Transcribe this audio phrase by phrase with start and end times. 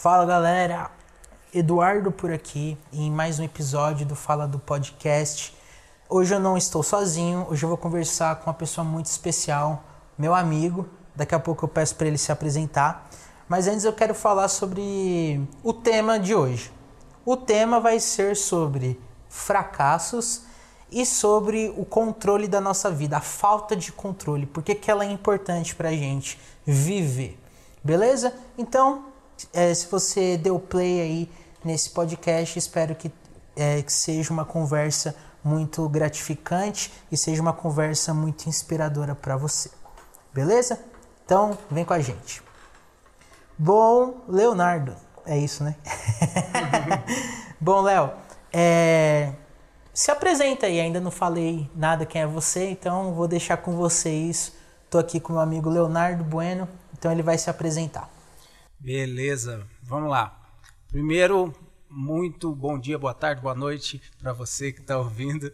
[0.00, 0.90] Fala galera,
[1.52, 5.54] Eduardo por aqui em mais um episódio do Fala do Podcast.
[6.08, 9.84] Hoje eu não estou sozinho, hoje eu vou conversar com uma pessoa muito especial,
[10.16, 10.88] meu amigo.
[11.14, 13.10] Daqui a pouco eu peço para ele se apresentar.
[13.46, 16.72] Mas antes eu quero falar sobre o tema de hoje.
[17.22, 18.98] O tema vai ser sobre
[19.28, 20.44] fracassos
[20.90, 25.10] e sobre o controle da nossa vida, a falta de controle, porque que ela é
[25.12, 27.38] importante para a gente viver,
[27.84, 28.32] beleza?
[28.56, 29.09] Então,
[29.52, 31.30] é, se você deu play aí
[31.64, 33.10] nesse podcast, espero que,
[33.56, 39.70] é, que seja uma conversa muito gratificante e seja uma conversa muito inspiradora para você,
[40.32, 40.78] beleza?
[41.24, 42.42] Então, vem com a gente.
[43.58, 45.76] Bom, Leonardo, é isso, né?
[47.60, 48.10] Bom, Léo,
[48.52, 49.32] é,
[49.92, 54.10] se apresenta aí, ainda não falei nada quem é você, então vou deixar com você
[54.10, 54.54] isso.
[54.88, 58.10] Tô aqui com meu amigo Leonardo Bueno, então ele vai se apresentar.
[58.80, 60.58] Beleza, vamos lá.
[60.88, 61.54] Primeiro,
[61.88, 65.52] muito bom dia, boa tarde, boa noite para você que está ouvindo.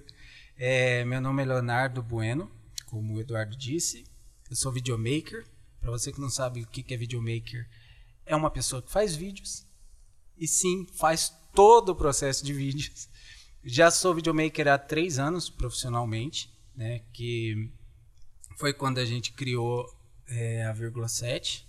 [0.56, 2.50] É, meu nome é Leonardo Bueno,
[2.86, 4.05] como o Eduardo disse.
[4.48, 5.44] Eu sou videomaker.
[5.80, 7.68] Para você que não sabe o que é videomaker,
[8.24, 9.66] é uma pessoa que faz vídeos
[10.38, 13.08] e sim faz todo o processo de vídeos
[13.66, 17.00] já sou videomaker há três anos profissionalmente, né?
[17.12, 17.68] Que
[18.56, 19.92] foi quando a gente criou
[20.28, 21.66] é, a vírgula 7.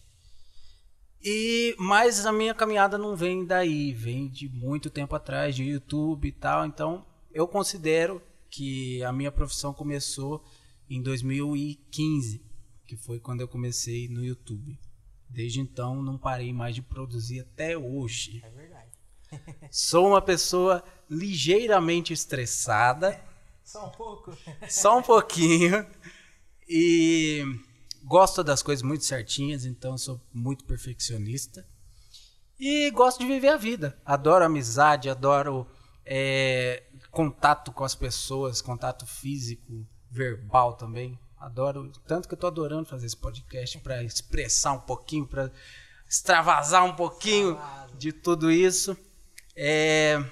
[1.24, 6.28] E mas a minha caminhada não vem daí, vem de muito tempo atrás, de YouTube
[6.28, 6.66] e tal.
[6.66, 10.44] Então eu considero que a minha profissão começou
[10.90, 12.42] em 2015,
[12.86, 14.80] que foi quando eu comecei no YouTube.
[15.30, 18.42] Desde então não parei mais de produzir até hoje.
[18.44, 18.92] É verdade.
[19.70, 23.22] Sou uma pessoa ligeiramente estressada.
[23.64, 24.38] Só um pouco.
[24.70, 25.86] Só um pouquinho.
[26.68, 27.44] E
[28.08, 31.66] gosto das coisas muito certinhas, então sou muito perfeccionista.
[32.58, 34.00] E gosto de viver a vida.
[34.06, 35.68] Adoro amizade, adoro
[36.06, 41.20] é, contato com as pessoas, contato físico, verbal também.
[41.38, 45.52] Adoro, tanto que eu tô adorando fazer esse podcast para expressar um pouquinho, para
[46.10, 47.60] extravasar um pouquinho
[47.98, 48.98] de tudo isso.
[49.56, 50.24] É,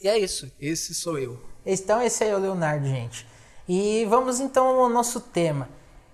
[0.00, 1.42] e é isso, esse sou eu.
[1.66, 3.26] Então, esse é o Leonardo, gente.
[3.68, 5.68] E vamos então ao nosso tema.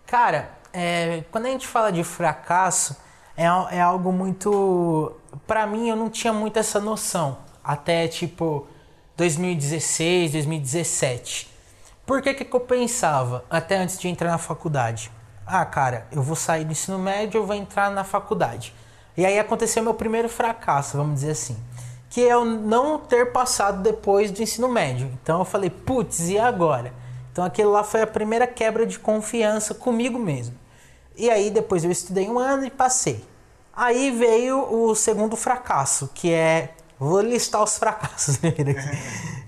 [0.06, 2.97] Cara, é, quando a gente fala de fracasso,
[3.37, 5.16] é, é algo muito.
[5.47, 7.38] Para mim, eu não tinha muito essa noção.
[7.64, 8.66] Até tipo
[9.16, 11.50] 2016, 2017.
[12.04, 15.10] Por que, que eu pensava, até antes de entrar na faculdade?
[15.47, 18.75] Ah, cara, eu vou sair do ensino médio, eu vou entrar na faculdade.
[19.16, 21.56] E aí aconteceu meu primeiro fracasso, vamos dizer assim
[22.08, 25.10] que é o não ter passado depois do ensino médio.
[25.22, 26.94] Então eu falei, putz, e agora?
[27.31, 30.54] Então aquilo lá foi a primeira quebra de confiança comigo mesmo.
[31.16, 33.25] E aí depois eu estudei um ano e passei.
[33.75, 36.75] Aí veio o segundo fracasso, que é.
[36.99, 38.53] Vou listar os fracassos, né?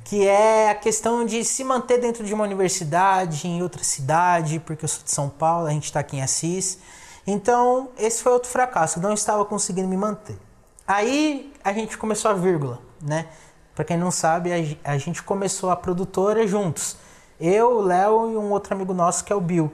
[0.04, 4.84] que é a questão de se manter dentro de uma universidade, em outra cidade, porque
[4.84, 6.78] eu sou de São Paulo, a gente está aqui em Assis.
[7.26, 10.38] Então, esse foi outro fracasso, não estava conseguindo me manter.
[10.86, 13.26] Aí a gente começou a vírgula, né?
[13.74, 16.96] Para quem não sabe, a, gente começou a produtora juntos.
[17.38, 19.70] Eu, o Léo e um outro amigo nosso que é o Bill.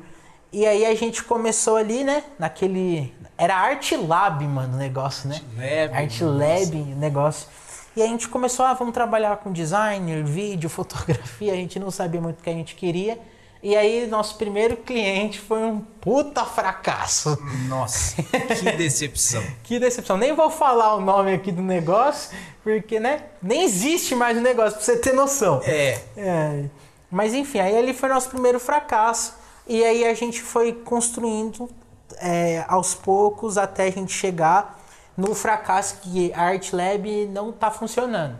[0.54, 2.22] E aí a gente começou ali, né?
[2.38, 3.12] Naquele.
[3.36, 5.40] Era Art Lab, mano, o negócio, né?
[5.56, 7.48] Lab, Art Lab, negócio.
[7.96, 11.52] E a gente começou, ah, vamos trabalhar com designer, vídeo, fotografia.
[11.52, 13.18] A gente não sabia muito o que a gente queria.
[13.64, 17.36] E aí, nosso primeiro cliente foi um puta fracasso.
[17.66, 19.42] Nossa, que decepção.
[19.64, 20.16] que decepção.
[20.16, 22.30] Nem vou falar o nome aqui do negócio,
[22.62, 23.24] porque, né?
[23.42, 25.60] Nem existe mais o negócio, pra você ter noção.
[25.64, 25.98] É.
[26.16, 26.64] é.
[27.10, 29.42] Mas enfim, aí ele foi nosso primeiro fracasso.
[29.66, 31.70] E aí a gente foi construindo
[32.18, 34.78] é, aos poucos até a gente chegar
[35.16, 38.38] no fracasso que a Art Lab não está funcionando.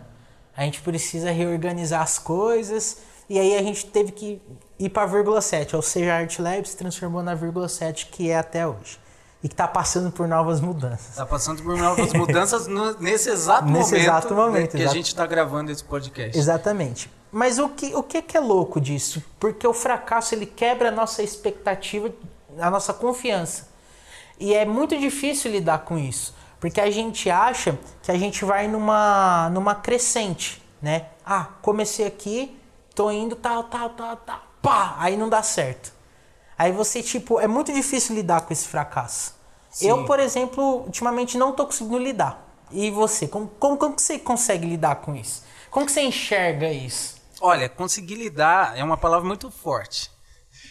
[0.55, 2.97] A gente precisa reorganizar as coisas
[3.27, 4.41] e aí a gente teve que
[4.77, 8.07] ir para a vírgula 7, ou seja, a Art Lab se transformou na vírgula 7
[8.07, 8.99] que é até hoje.
[9.45, 11.09] E que está passando por novas mudanças.
[11.09, 14.91] Está passando por novas mudanças no, nesse exato nesse momento, exato momento que exato.
[14.91, 16.35] a gente está gravando esse podcast.
[16.35, 17.11] Exatamente.
[17.31, 19.23] Mas o que, o que é louco disso?
[19.39, 22.09] Porque o fracasso ele quebra a nossa expectativa,
[22.59, 23.67] a nossa confiança.
[24.39, 26.33] E é muito difícil lidar com isso.
[26.59, 31.09] Porque a gente acha que a gente vai numa, numa crescente, né?
[31.23, 32.57] Ah, comecei aqui,
[32.95, 35.93] tô indo tal, tal, tal, tal pá, aí não dá certo.
[36.57, 39.35] Aí você, tipo, é muito difícil lidar com esse fracasso.
[39.69, 39.89] Sim.
[39.89, 42.45] Eu, por exemplo, ultimamente não tô conseguindo lidar.
[42.71, 45.43] E você, como, como, como que você consegue lidar com isso?
[45.69, 47.15] Como que você enxerga isso?
[47.41, 50.09] Olha, conseguir lidar é uma palavra muito forte.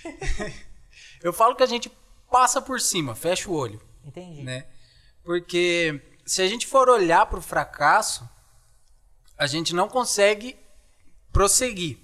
[1.22, 1.92] Eu falo que a gente
[2.30, 3.80] passa por cima, fecha o olho.
[4.04, 4.42] Entendi.
[4.42, 4.66] Né?
[5.22, 8.28] Porque se a gente for olhar para o fracasso,
[9.36, 10.56] a gente não consegue
[11.32, 11.98] prosseguir.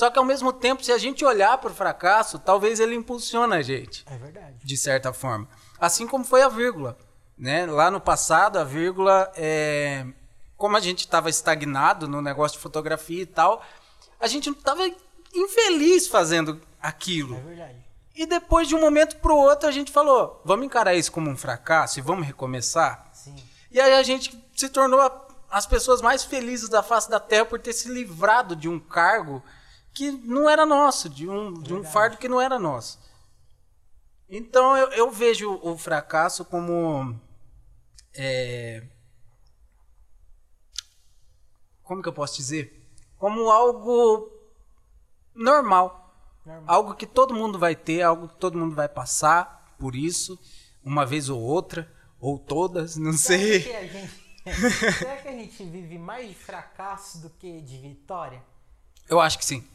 [0.00, 3.54] Só que ao mesmo tempo, se a gente olhar para o fracasso, talvez ele impulsione
[3.54, 4.02] a gente.
[4.08, 4.56] É verdade.
[4.64, 5.46] De certa forma.
[5.78, 6.96] Assim como foi a vírgula.
[7.36, 7.66] Né?
[7.66, 10.06] Lá no passado, a vírgula, é...
[10.56, 13.62] como a gente estava estagnado no negócio de fotografia e tal,
[14.18, 14.90] a gente estava
[15.34, 17.36] infeliz fazendo aquilo.
[17.36, 17.84] É verdade.
[18.16, 21.28] E depois de um momento para o outro, a gente falou: vamos encarar isso como
[21.28, 23.06] um fracasso e vamos recomeçar?
[23.12, 23.36] Sim.
[23.70, 24.98] E aí a gente se tornou
[25.50, 29.42] as pessoas mais felizes da face da Terra por ter se livrado de um cargo
[29.92, 32.98] que não era nosso, de um, de um fardo que não era nosso.
[34.28, 37.18] Então eu, eu vejo o fracasso como.
[38.14, 38.84] é,
[41.82, 42.88] como que eu posso dizer?
[43.18, 44.30] Como algo
[45.34, 46.14] normal.
[46.46, 46.64] Normal.
[46.66, 50.38] Algo que todo mundo vai ter, algo que todo mundo vai passar por isso,
[50.84, 53.76] uma vez ou outra, ou todas, não Será que sei.
[53.76, 54.12] a gente,
[54.98, 58.42] será que a gente vive mais de fracasso do que de vitória?
[59.08, 59.66] Eu acho que sim.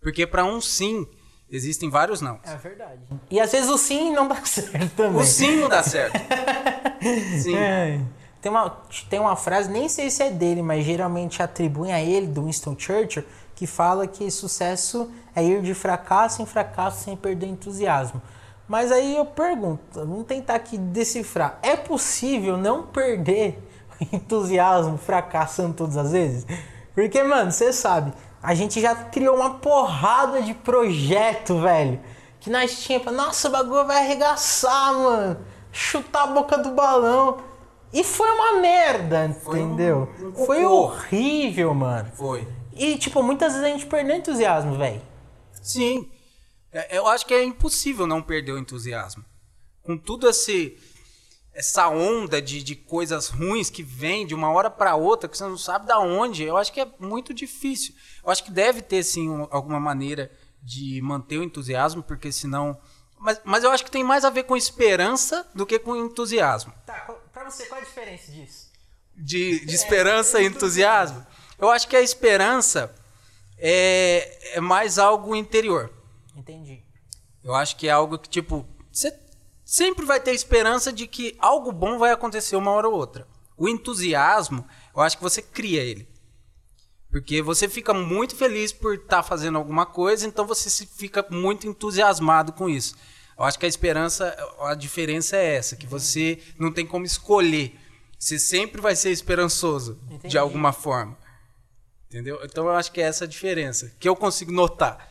[0.00, 1.06] Porque para um sim,
[1.50, 2.38] existem vários não.
[2.44, 3.00] É verdade.
[3.30, 5.20] E às vezes o sim não dá certo também.
[5.20, 6.18] O sim não dá certo.
[7.42, 7.56] Sim.
[7.56, 7.98] É.
[8.42, 8.70] Tem uma,
[9.08, 12.74] tem uma frase, nem sei se é dele, mas geralmente atribuem a ele, do Winston
[12.78, 13.24] Churchill,
[13.54, 18.20] que fala que sucesso é ir de fracasso em fracasso sem perder entusiasmo.
[18.66, 21.58] Mas aí eu pergunto, vamos tentar aqui decifrar.
[21.62, 23.58] É possível não perder
[24.00, 26.46] o entusiasmo fracassando todas as vezes?
[26.94, 28.12] Porque, mano, você sabe,
[28.42, 32.00] a gente já criou uma porrada de projeto, velho.
[32.40, 35.44] Que nós tínhamos, nossa, o bagulho vai arregaçar, mano.
[35.72, 37.38] Chutar a boca do balão.
[37.92, 40.08] E foi uma merda, Foi entendeu?
[40.20, 42.10] um foi horrível, mano.
[42.14, 42.46] Foi.
[42.72, 45.02] E, tipo, muitas vezes a gente perdeu entusiasmo, velho.
[45.60, 46.08] Sim.
[46.72, 49.24] É, Eu acho que é impossível não perder o entusiasmo.
[49.82, 50.78] Com tudo esse
[51.52, 55.44] essa onda de, de coisas ruins que vem de uma hora para outra, que você
[55.44, 57.94] não sabe da onde, eu acho que é muito difícil.
[58.24, 60.30] Eu acho que deve ter sim um- alguma maneira
[60.62, 62.78] de manter o entusiasmo, porque senão.
[63.18, 66.72] Mas, mas eu acho que tem mais a ver com esperança do que com entusiasmo.
[66.86, 66.94] Tá,
[67.32, 68.70] pra você, qual a diferença disso?
[69.16, 71.26] de, de esperança e entusiasmo.
[71.58, 72.94] Eu acho que a esperança
[73.58, 75.92] é, é mais algo interior.
[76.34, 76.82] Entendi.
[77.42, 79.10] Eu acho que é algo que, tipo, você
[79.70, 83.24] sempre vai ter esperança de que algo bom vai acontecer uma hora ou outra.
[83.56, 86.08] O entusiasmo, eu acho que você cria ele.
[87.08, 92.52] Porque você fica muito feliz por estar fazendo alguma coisa, então você fica muito entusiasmado
[92.52, 92.96] com isso.
[93.38, 97.78] Eu acho que a esperança, a diferença é essa, que você não tem como escolher.
[98.18, 100.28] Você sempre vai ser esperançoso, Entendi.
[100.30, 101.16] de alguma forma.
[102.08, 102.40] Entendeu?
[102.42, 105.08] Então eu acho que é essa a diferença, que eu consigo notar.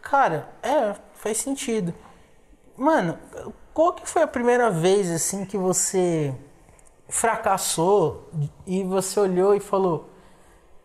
[0.00, 1.92] Cara, é, faz sentido.
[2.76, 3.18] Mano,
[3.72, 6.34] qual que foi a primeira vez, assim, que você
[7.08, 8.28] fracassou
[8.66, 10.10] e você olhou e falou: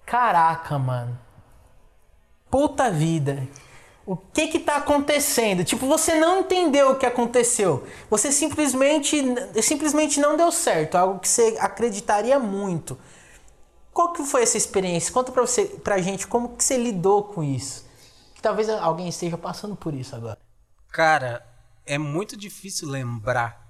[0.05, 1.17] Caraca, mano,
[2.49, 3.47] puta vida,
[4.05, 5.63] o que que tá acontecendo?
[5.63, 7.85] Tipo, você não entendeu o que aconteceu.
[8.09, 9.23] Você simplesmente,
[9.61, 12.97] simplesmente não deu certo, algo que você acreditaria muito.
[13.93, 15.13] Qual que foi essa experiência?
[15.13, 17.85] Conta pra, você, pra gente como que você lidou com isso.
[18.33, 20.37] Que talvez alguém esteja passando por isso agora.
[20.91, 21.45] Cara,
[21.91, 23.69] é muito difícil lembrar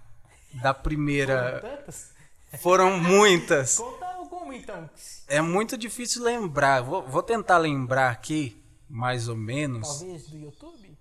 [0.62, 1.59] da primeira.
[1.59, 2.13] Tantas?
[2.59, 3.78] Foram muitas.
[3.80, 4.87] Conta alguma então.
[5.28, 6.83] É muito difícil lembrar.
[6.83, 9.87] Vou, vou tentar lembrar aqui, mais ou menos.
[9.87, 10.97] Talvez do YouTube?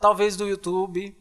[0.00, 1.16] Talvez do YouTube,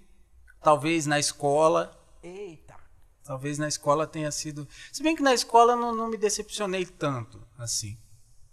[0.60, 1.96] talvez na escola.
[2.24, 2.76] Eita.
[3.24, 4.68] Talvez na escola tenha sido.
[4.92, 7.96] Se bem que na escola eu não, não me decepcionei tanto, assim.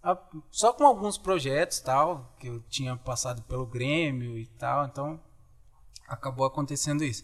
[0.02, 0.18] Ah,
[0.50, 5.18] Só com alguns projetos tal, que eu tinha passado pelo Grêmio e tal, então
[6.08, 7.22] acabou acontecendo isso.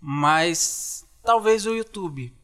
[0.00, 2.34] Mas talvez o YouTube.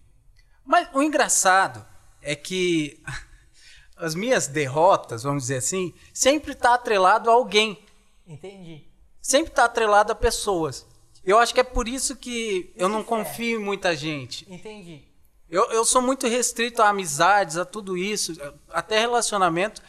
[0.64, 1.85] Mas o engraçado
[2.20, 3.02] é que
[3.97, 7.85] as minhas derrotas, vamos dizer assim, sempre tá atrelado a alguém
[8.26, 8.87] Entendi.
[9.20, 10.87] sempre está atrelado a pessoas.
[11.25, 13.04] Eu acho que é por isso que eu não é.
[13.04, 14.47] confio em muita gente.
[14.52, 15.02] Entendi.
[15.50, 18.35] Eu, eu sou muito restrito a amizades, a tudo isso,
[18.68, 19.82] até relacionamento,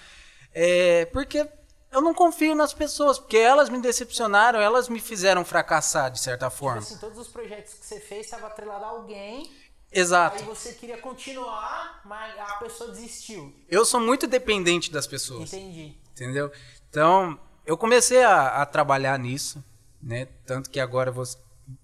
[0.54, 1.48] é, porque
[1.92, 6.50] eu não confio nas pessoas, porque elas me decepcionaram, elas me fizeram fracassar de certa
[6.50, 6.80] forma.
[6.80, 9.52] Assim, todos os projetos que você fez estavam atrelados a alguém.
[9.92, 10.38] Exato.
[10.38, 13.54] Aí você queria continuar, mas a pessoa desistiu.
[13.68, 15.52] Eu sou muito dependente das pessoas.
[15.52, 15.98] Entendi.
[16.12, 16.52] entendeu?
[16.90, 19.64] Então, eu comecei a, a trabalhar nisso,
[20.02, 20.28] né?
[20.46, 21.12] Tanto que agora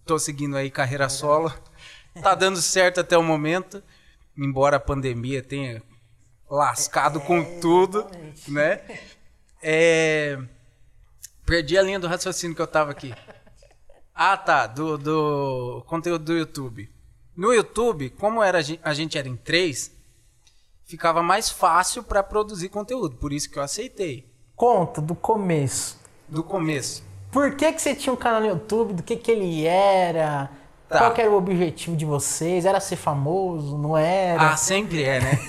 [0.06, 1.54] tô seguindo aí carreira solo.
[2.24, 3.84] Tá dando certo até o momento,
[4.38, 5.84] embora a pandemia tenha
[6.50, 8.52] lascado com tudo, exatamente.
[8.52, 9.00] né?
[9.68, 10.38] É,
[11.44, 13.14] Perdi a linha do raciocínio que eu tava aqui.
[14.14, 16.90] Ah, tá, do, do conteúdo do YouTube.
[17.36, 19.92] No YouTube, como era, a gente era em três,
[20.86, 23.18] ficava mais fácil para produzir conteúdo.
[23.18, 24.32] Por isso que eu aceitei.
[24.56, 26.00] Conta do começo.
[26.28, 27.04] Do começo.
[27.32, 28.94] Por que, que você tinha um canal no YouTube?
[28.94, 30.50] Do que, que ele era?
[30.88, 31.00] Tá.
[31.00, 32.66] Qual era o objetivo de vocês?
[32.66, 33.78] Era ser famoso?
[33.78, 34.52] Não era?
[34.52, 35.40] Ah, sempre é, né?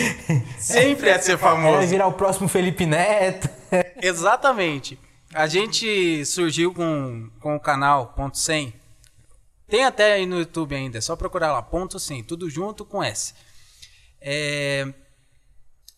[0.58, 1.76] sempre é ser famoso.
[1.76, 3.57] Era virar o próximo Felipe Neto.
[4.02, 4.98] Exatamente.
[5.34, 8.72] A gente surgiu com, com o canal Ponto 100.
[9.68, 13.02] Tem até aí no YouTube ainda, é só procurar lá, Ponto 100, tudo junto com
[13.02, 13.34] S.
[14.20, 14.92] É,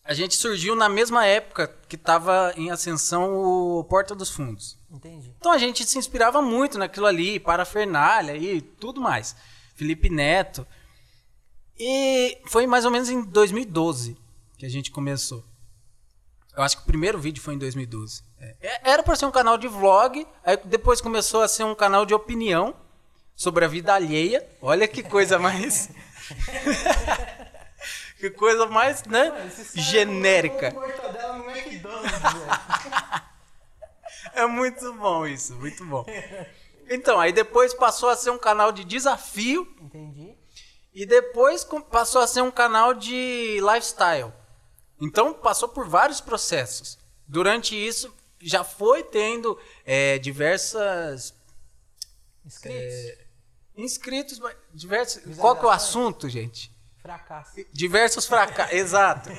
[0.03, 4.77] a gente surgiu na mesma época que estava em ascensão o Porta dos Fundos.
[4.89, 5.33] Entendi.
[5.37, 9.35] Então a gente se inspirava muito naquilo ali, parafernália e tudo mais.
[9.75, 10.67] Felipe Neto.
[11.79, 14.17] E foi mais ou menos em 2012
[14.57, 15.43] que a gente começou.
[16.55, 18.23] Eu acho que o primeiro vídeo foi em 2012.
[18.39, 18.55] É.
[18.61, 18.91] é.
[18.91, 22.13] Era para ser um canal de vlog, aí depois começou a ser um canal de
[22.13, 22.75] opinião
[23.35, 24.47] sobre a vida alheia.
[24.61, 25.89] Olha que coisa mais.
[28.19, 29.31] que coisa mais, né?
[29.73, 30.73] Genérica.
[34.33, 36.05] É muito bom isso, muito bom.
[36.89, 39.67] Então, aí depois passou a ser um canal de desafio.
[39.79, 40.35] Entendi.
[40.93, 44.31] E depois passou a ser um canal de lifestyle.
[45.01, 46.97] Então, passou por vários processos.
[47.27, 51.33] Durante isso, já foi tendo é, diversas.
[52.45, 52.93] Inscritos.
[52.93, 53.17] É,
[53.75, 54.39] inscritos,
[54.73, 55.37] diversos.
[55.37, 56.71] Qual que é o assunto, gente?
[57.01, 57.55] Fracasso.
[57.73, 58.73] Diversos fracassos.
[58.77, 59.29] Exato.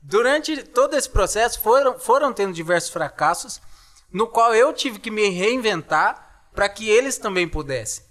[0.00, 3.60] Durante todo esse processo, foram, foram tendo diversos fracassos
[4.10, 8.04] no qual eu tive que me reinventar para que eles também pudessem.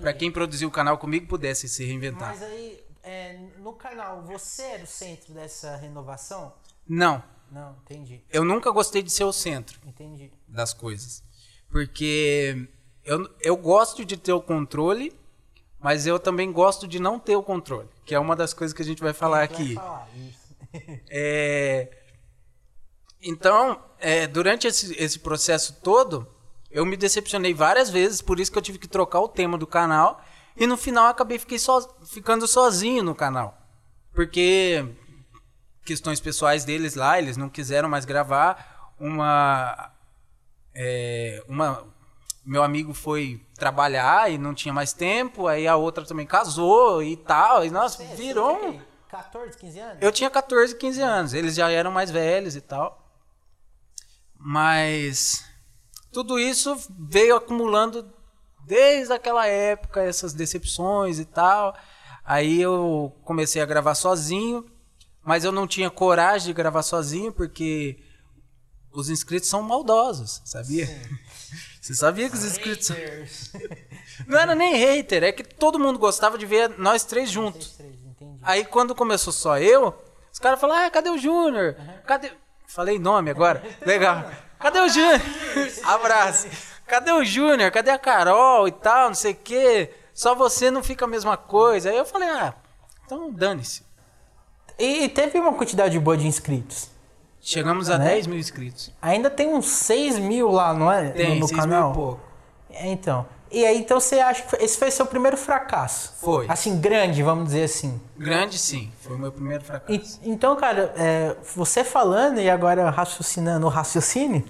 [0.00, 2.30] Para quem produziu o canal comigo pudesse se reinventar.
[2.30, 6.52] Mas aí, é, no canal, você era o centro dessa renovação?
[6.88, 7.22] Não.
[7.50, 8.24] Não, entendi.
[8.30, 10.32] Eu nunca gostei de ser o centro entendi.
[10.48, 11.22] das coisas.
[11.70, 12.68] Porque
[13.04, 15.12] eu, eu gosto de ter o controle,
[15.78, 17.88] mas eu também gosto de não ter o controle.
[18.06, 19.74] Que é uma das coisas que a gente vai falar aqui.
[19.74, 20.56] Vai falar, isso.
[21.10, 21.98] é,
[23.20, 26.26] então, é, durante esse, esse processo todo,
[26.70, 29.66] eu me decepcionei várias vezes, por isso que eu tive que trocar o tema do
[29.66, 30.24] canal.
[30.56, 33.58] E no final acabei fiquei so, ficando sozinho no canal.
[34.12, 34.84] Porque
[35.84, 38.92] questões pessoais deles lá, eles não quiseram mais gravar.
[38.98, 39.92] Uma.
[40.74, 41.84] É, uma
[42.44, 47.16] meu amigo foi trabalhar e não tinha mais tempo, aí a outra também casou e
[47.16, 47.64] tal.
[47.64, 48.58] E nossa, você, virou.
[48.58, 49.98] Você 14, 15 anos?
[50.00, 51.34] Eu tinha 14, 15 anos.
[51.34, 52.98] Eles já eram mais velhos e tal.
[54.36, 55.44] Mas
[56.10, 58.12] tudo isso veio acumulando
[58.66, 61.76] desde aquela época, essas decepções e tal.
[62.24, 64.64] Aí eu comecei a gravar sozinho,
[65.22, 67.98] mas eu não tinha coragem de gravar sozinho porque
[68.92, 70.86] os inscritos são maldosos, sabia?
[70.86, 71.00] Sim.
[71.82, 72.96] Você sabia que os inscritos são...
[74.28, 77.76] Não era nem hater, é que todo mundo gostava de ver nós três juntos.
[78.40, 79.92] Aí quando começou só eu,
[80.32, 81.76] os caras falaram: ah, cadê o Júnior?
[82.06, 82.30] Cadê.
[82.66, 83.62] Falei nome agora.
[83.84, 84.30] Legal.
[84.58, 85.20] Cadê o Júnior?
[85.84, 86.48] Abraço.
[86.92, 87.70] Cadê o Júnior?
[87.70, 89.08] Cadê a Carol e tal?
[89.08, 89.88] Não sei o quê.
[90.12, 91.88] Só você não fica a mesma coisa.
[91.88, 92.52] Aí eu falei, ah,
[93.06, 93.82] então dane-se.
[94.78, 96.90] E teve uma quantidade boa de inscritos.
[97.40, 98.10] Chegamos a né?
[98.10, 98.92] 10 mil inscritos.
[99.00, 101.08] Ainda tem uns 6 mil lá, não é?
[101.12, 101.82] Tem, no, no 6 canal.
[101.84, 102.20] mil e pouco.
[102.68, 103.26] É, então.
[103.50, 106.12] E aí, então você acha que esse foi seu primeiro fracasso?
[106.20, 106.44] Foi.
[106.46, 107.98] Assim, grande, vamos dizer assim.
[108.18, 108.92] Grande, sim.
[109.00, 110.20] Foi o meu primeiro fracasso.
[110.22, 114.44] E, então, cara, é, você falando e agora raciocinando o raciocínio,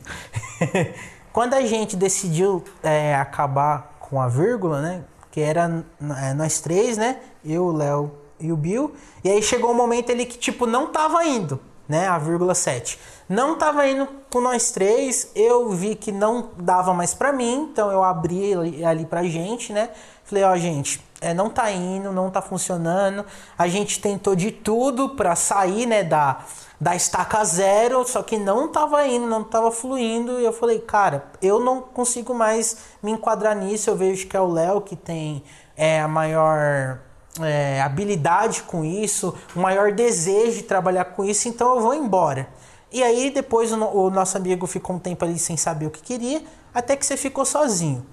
[1.33, 5.05] quando a gente decidiu é, acabar com a vírgula, né?
[5.31, 5.85] Que era
[6.23, 7.19] é, nós três, né?
[7.45, 8.95] Eu, o Léo e o Bill.
[9.25, 11.59] E aí chegou um momento ali que, tipo, não tava indo
[11.89, 12.09] né?
[12.09, 12.99] A vírgula 7.
[13.29, 17.91] Não tava indo com nós três, eu vi que não dava mais para mim, então
[17.91, 19.91] eu abri ali, ali pra gente, né?
[20.25, 23.25] Falei, ó, gente, é, não tá indo, não tá funcionando.
[23.57, 26.45] A gente tentou de tudo para sair, né, da,
[26.81, 30.41] da estaca zero, só que não tava indo, não tava fluindo.
[30.41, 33.89] E eu falei, cara, eu não consigo mais me enquadrar nisso.
[33.89, 35.45] Eu vejo que é o Léo que tem
[35.77, 36.99] é, a maior
[37.41, 42.49] é, habilidade com isso, um maior desejo de trabalhar com isso, então eu vou embora.
[42.91, 46.03] E aí depois o, o nosso amigo ficou um tempo ali sem saber o que
[46.03, 46.43] queria,
[46.75, 48.05] até que você ficou sozinho.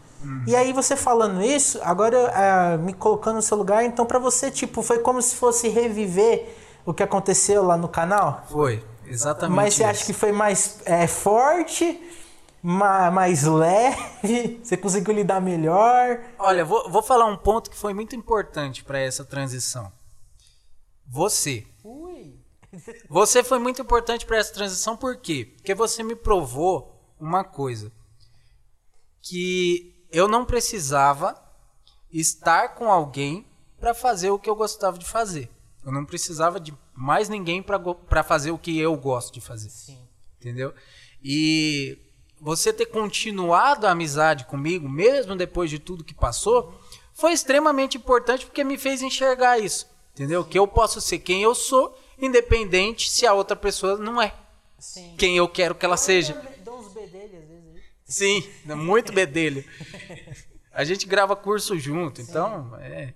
[0.46, 4.52] E aí você falando isso, agora é, me colocando no seu lugar, então para você
[4.52, 8.46] tipo foi como se fosse reviver o que aconteceu lá no canal?
[8.50, 9.56] Foi, exatamente.
[9.56, 9.92] Mas você isso.
[9.92, 12.00] acha que foi mais é, forte?
[12.62, 14.60] mais leve?
[14.64, 16.20] Você conseguiu lidar melhor?
[16.38, 19.92] Olha, vou, vou falar um ponto que foi muito importante para essa transição.
[21.08, 21.66] Você.
[21.84, 22.38] Ui.
[23.10, 25.54] Você foi muito importante para essa transição, por quê?
[25.56, 27.92] Porque você me provou uma coisa.
[29.22, 31.36] Que eu não precisava
[32.12, 33.46] estar com alguém
[33.80, 35.50] para fazer o que eu gostava de fazer.
[35.86, 39.70] Eu não precisava de mais ninguém para fazer o que eu gosto de fazer.
[39.70, 39.98] Sim.
[40.40, 40.74] Entendeu?
[41.24, 41.98] E
[42.40, 46.74] você ter continuado a amizade comigo, mesmo depois de tudo que passou,
[47.14, 49.88] foi extremamente importante porque me fez enxergar isso.
[50.14, 50.44] Entendeu?
[50.44, 50.50] Sim.
[50.50, 54.34] Que eu posso ser quem eu sou, independente se a outra pessoa não é.
[54.78, 55.16] Sim.
[55.18, 56.34] Quem eu quero que ela seja.
[56.64, 57.84] Dá uns bedelhos às vezes.
[58.10, 59.64] Sim, muito bedelho.
[60.74, 63.14] A gente grava curso junto, então é.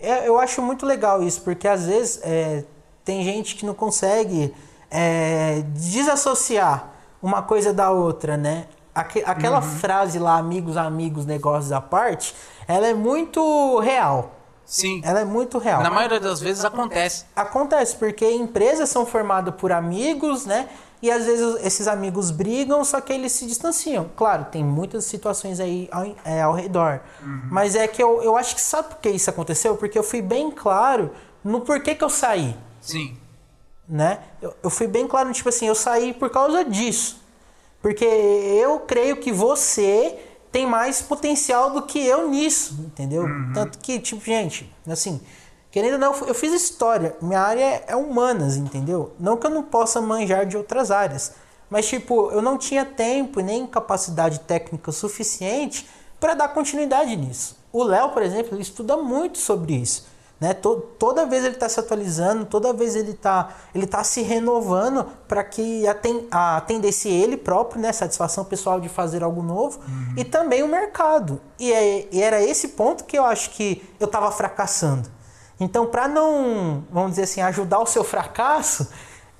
[0.00, 0.26] é.
[0.26, 2.64] Eu acho muito legal isso, porque às vezes é,
[3.04, 4.54] tem gente que não consegue
[4.90, 6.90] é, desassociar
[7.22, 8.66] uma coisa da outra, né?
[8.94, 9.62] aquela uhum.
[9.62, 12.34] frase lá, amigos, amigos, negócios à parte,
[12.66, 14.34] ela é muito real.
[14.64, 15.00] Sim.
[15.04, 15.82] Ela é muito real.
[15.82, 17.24] Na maioria das vezes acontece.
[17.34, 20.68] Acontece, porque empresas são formadas por amigos, né?
[21.02, 24.10] E às vezes esses amigos brigam, só que eles se distanciam.
[24.16, 27.00] Claro, tem muitas situações aí ao, é, ao redor.
[27.22, 27.42] Uhum.
[27.50, 29.76] Mas é que eu, eu acho que sabe por que isso aconteceu?
[29.76, 31.10] Porque eu fui bem claro
[31.42, 32.54] no porquê que eu saí.
[32.80, 33.16] Sim.
[33.88, 34.20] Né?
[34.42, 37.20] Eu, eu fui bem claro, tipo assim, eu saí por causa disso.
[37.80, 40.18] Porque eu creio que você
[40.52, 43.22] tem mais potencial do que eu nisso, entendeu?
[43.22, 43.52] Uhum.
[43.54, 45.20] Tanto que, tipo, gente, assim,
[45.70, 47.16] querendo ou não, eu fiz história.
[47.20, 49.12] Minha área é humanas, entendeu?
[49.18, 51.32] Não que eu não possa manjar de outras áreas.
[51.68, 57.56] Mas, tipo, eu não tinha tempo e nem capacidade técnica suficiente para dar continuidade nisso.
[57.72, 60.10] O Léo, por exemplo, ele estuda muito sobre isso.
[60.40, 60.54] Né?
[60.54, 65.44] toda vez ele está se atualizando, toda vez ele está ele tá se renovando para
[65.44, 65.84] que
[66.30, 67.92] atendesse ele próprio, né?
[67.92, 70.14] satisfação pessoal de fazer algo novo, uhum.
[70.16, 71.38] e também o mercado.
[71.58, 75.10] E, é, e era esse ponto que eu acho que eu estava fracassando.
[75.60, 78.90] Então, para não, vamos dizer assim, ajudar o seu fracasso,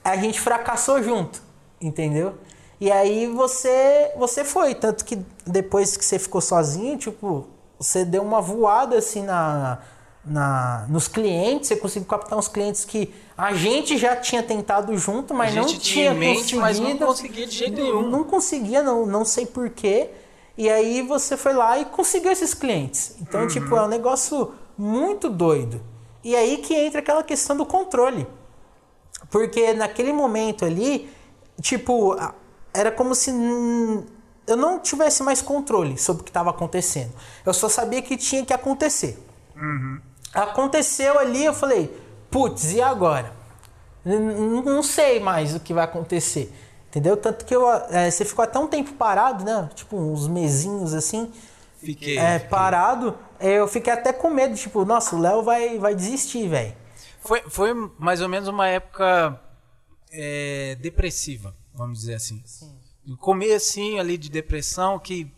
[0.05, 1.43] a gente fracassou junto,
[1.81, 2.35] entendeu?
[2.79, 7.49] E aí você você foi, tanto que depois que você ficou sozinho, tipo,
[7.79, 9.79] você deu uma voada assim na
[10.25, 15.33] na, nos clientes, você conseguiu captar uns clientes que a gente já tinha tentado junto,
[15.33, 16.61] mas não tinha, mente, conseguido.
[16.61, 18.03] Mas não conseguia de jeito nenhum.
[18.03, 20.11] Não, não conseguia, não, não sei porquê.
[20.59, 23.17] E aí você foi lá e conseguiu esses clientes.
[23.21, 23.47] Então, uhum.
[23.49, 25.81] tipo, é um negócio muito doido.
[26.23, 28.27] E aí que entra aquela questão do controle.
[29.31, 31.11] Porque naquele momento ali,
[31.61, 32.17] tipo,
[32.75, 33.31] era como se
[34.47, 37.13] eu não tivesse mais controle sobre o que estava acontecendo.
[37.45, 39.19] Eu só sabia que tinha que acontecer.
[39.57, 40.01] Uhum.
[40.35, 41.95] Aconteceu ali, eu falei,
[42.31, 43.33] putz, e agora?
[44.05, 46.53] Não sei mais o que vai acontecer.
[46.89, 47.17] Entendeu?
[47.17, 49.69] Tanto que eu, é, você ficou até um tempo parado, né?
[49.75, 51.31] Tipo, uns mesinhos assim.
[51.79, 52.19] Fiquei.
[52.19, 52.49] É, fiquei.
[52.49, 53.17] parado.
[53.41, 56.75] Eu fiquei até com medo, tipo, nossa, o Léo vai, vai desistir, velho.
[57.21, 59.41] Foi, foi mais ou menos uma época
[60.11, 62.43] é, depressiva, vamos dizer assim.
[62.45, 62.79] Sim.
[63.05, 65.33] No comecinho ali de depressão, que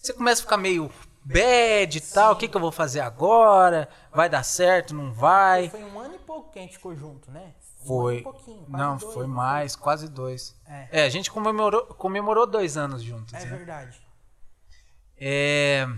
[0.00, 0.90] você começa a ficar meio
[1.24, 3.88] bad e tal, o que, que eu vou fazer agora?
[4.12, 5.68] Vai dar certo, não vai?
[5.68, 7.54] Foi um ano e pouco que a gente ficou junto, né?
[7.82, 8.24] Um foi.
[8.68, 9.82] não, dois, foi mais, foi.
[9.82, 10.56] quase dois.
[10.66, 11.02] É.
[11.02, 11.04] é.
[11.04, 13.34] a gente comemorou, comemorou dois anos juntos.
[13.34, 13.56] É né?
[13.56, 14.00] verdade.
[15.16, 15.88] É...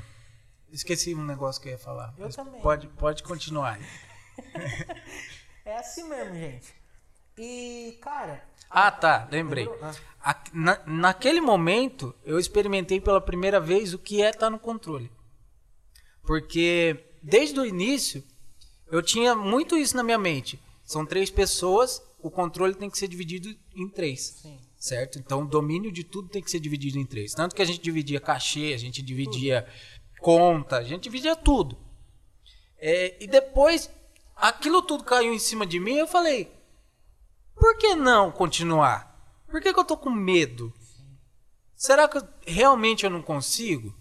[0.74, 2.12] Esqueci um negócio que eu ia falar.
[2.18, 2.60] Eu também.
[2.60, 3.78] Pode, pode continuar.
[5.64, 6.74] é assim mesmo, gente.
[7.38, 8.44] E, cara.
[8.68, 9.68] Ah, tá, lembrei.
[9.80, 10.42] Ah.
[10.52, 15.12] Na, naquele momento, eu experimentei pela primeira vez o que é estar no controle.
[16.26, 18.24] Porque desde o início
[18.90, 20.60] eu tinha muito isso na minha mente.
[20.84, 24.38] São três pessoas, o controle tem que ser dividido em três.
[24.42, 24.58] Sim.
[24.76, 25.18] Certo?
[25.18, 27.32] Então o domínio de tudo tem que ser dividido em três.
[27.32, 29.74] Tanto que a gente dividia cachê, a gente dividia tudo.
[30.24, 31.76] Conta, a gente dividia tudo.
[32.78, 33.90] É, e depois
[34.34, 36.50] aquilo tudo caiu em cima de mim eu falei:
[37.54, 39.14] por que não continuar?
[39.46, 40.72] Por que, que eu tô com medo?
[41.76, 43.94] Será que realmente eu não consigo?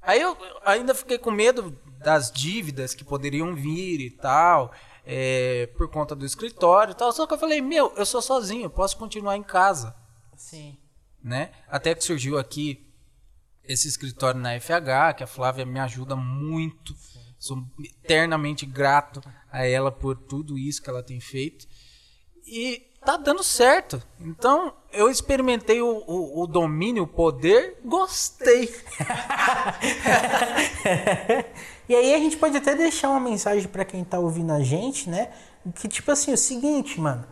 [0.00, 4.72] Aí eu ainda fiquei com medo das dívidas que poderiam vir e tal,
[5.04, 7.12] é, por conta do escritório e tal.
[7.12, 9.94] Só que eu falei, meu, eu sou sozinho, eu posso continuar em casa.
[10.34, 10.78] Sim.
[11.22, 11.52] Né?
[11.68, 12.91] Até que surgiu aqui
[13.66, 16.94] esse escritório na FH, que a Flávia me ajuda muito.
[17.38, 19.20] Sou eternamente grato
[19.50, 21.66] a ela por tudo isso que ela tem feito.
[22.46, 24.02] E tá dando certo.
[24.20, 28.68] Então, eu experimentei o, o, o domínio, o poder, gostei.
[31.88, 35.10] e aí a gente pode até deixar uma mensagem para quem tá ouvindo a gente,
[35.10, 35.30] né?
[35.74, 37.24] Que tipo assim, o seguinte, mano.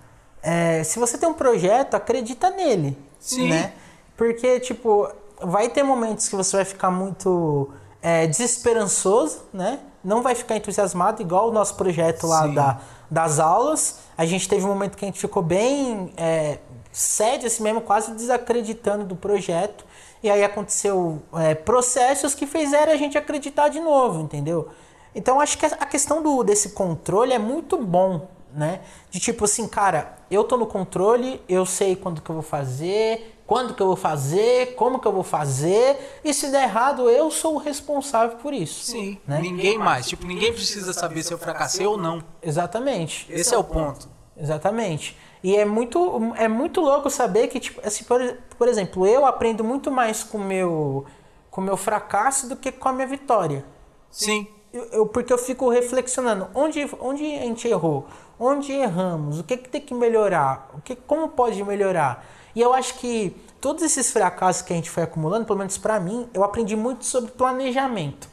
[0.43, 2.97] É, se você tem um projeto, acredita nele.
[3.19, 3.51] Sim.
[3.51, 3.75] Né?
[4.17, 7.71] Porque, tipo, vai ter momentos que você vai ficar muito
[8.03, 9.81] é, desesperançoso, né?
[10.03, 14.67] Não vai ficar entusiasmado, igual o nosso projeto lá da, das aulas a gente teve
[14.67, 16.59] um momento que a gente ficou bem é,
[16.93, 19.83] sede assim mesmo, quase desacreditando do projeto.
[20.23, 24.69] E aí aconteceu é, processos que fizeram a gente acreditar de novo, entendeu?
[25.15, 28.81] Então acho que a questão do, desse controle é muito bom, né?
[29.11, 33.40] De tipo assim, cara, eu tô no controle, eu sei quando que eu vou fazer,
[33.51, 37.33] quando que eu vou fazer, como que eu vou fazer, e se der errado, eu
[37.33, 38.85] sou o responsável por isso.
[38.85, 39.41] Sim, né?
[39.41, 40.07] ninguém mais.
[40.07, 42.23] Tipo, ninguém precisa saber se eu fracassei ou não.
[42.41, 43.27] Exatamente.
[43.29, 44.09] Esse é o ponto.
[44.37, 45.19] Exatamente.
[45.43, 48.21] E é muito, é muito louco saber que, tipo, assim, por,
[48.57, 51.05] por exemplo, eu aprendo muito mais com meu,
[51.51, 53.65] o meu fracasso do que com a minha vitória.
[54.13, 54.47] Sim.
[54.73, 58.07] Eu, eu, porque eu fico reflexionando onde, onde a gente errou,
[58.39, 62.25] onde erramos, o que, que tem que melhorar, o que, como pode melhorar.
[62.55, 66.01] E eu acho que todos esses fracassos que a gente foi acumulando, pelo menos para
[66.01, 68.29] mim, eu aprendi muito sobre planejamento.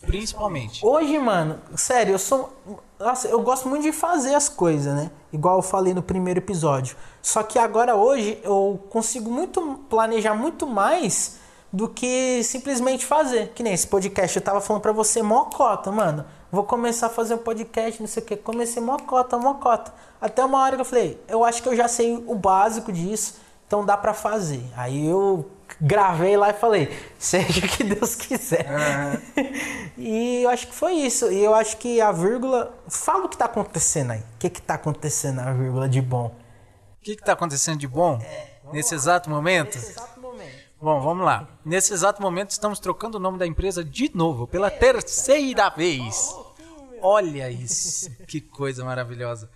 [0.00, 0.84] Principalmente.
[0.84, 2.52] Hoje, mano, sério, eu sou.
[2.98, 5.10] Nossa, eu gosto muito de fazer as coisas, né?
[5.32, 6.96] Igual eu falei no primeiro episódio.
[7.20, 11.38] Só que agora, hoje, eu consigo muito planejar muito mais
[11.72, 13.52] do que simplesmente fazer.
[13.54, 16.24] Que nem esse podcast eu tava falando pra você, mocota, mano.
[16.50, 18.36] Vou começar a fazer um podcast, não sei o que.
[18.36, 19.92] Comecei mocota, mocota.
[20.20, 23.34] Até uma hora que eu falei, eu acho que eu já sei o básico disso,
[23.66, 24.64] então dá para fazer.
[24.74, 25.48] Aí eu
[25.80, 28.66] gravei lá e falei, seja o que Deus quiser.
[28.66, 29.44] Uhum.
[29.98, 31.30] e eu acho que foi isso.
[31.30, 32.74] E eu acho que a vírgula.
[32.88, 34.20] Fala o que tá acontecendo aí.
[34.20, 36.34] O que, que tá acontecendo na vírgula de bom?
[36.98, 38.18] O que, que tá acontecendo de bom?
[38.22, 39.76] É, nesse exato momento?
[39.76, 40.17] Nesse exato momento.
[40.80, 41.58] Bom, vamos lá.
[41.64, 46.32] Nesse exato momento estamos trocando o nome da empresa de novo, pela terceira vez.
[47.02, 49.50] Olha isso, que coisa maravilhosa.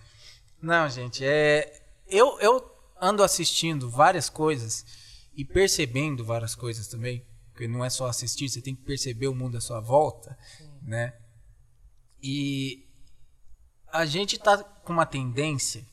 [0.61, 4.85] Não, gente, é eu eu ando assistindo várias coisas
[5.33, 9.35] e percebendo várias coisas também, porque não é só assistir, você tem que perceber o
[9.35, 10.37] mundo à sua volta,
[10.81, 11.13] né?
[12.21, 12.85] E
[13.87, 15.85] a gente tá com uma tendência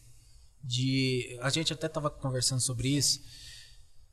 [0.60, 3.22] de, a gente até tava conversando sobre isso,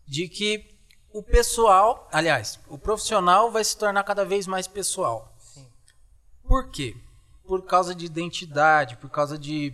[0.05, 0.76] de que
[1.11, 5.33] o pessoal, aliás, o profissional vai se tornar cada vez mais pessoal.
[5.39, 5.65] Sim.
[6.47, 6.95] Por quê?
[7.45, 9.73] Por causa de identidade, por causa de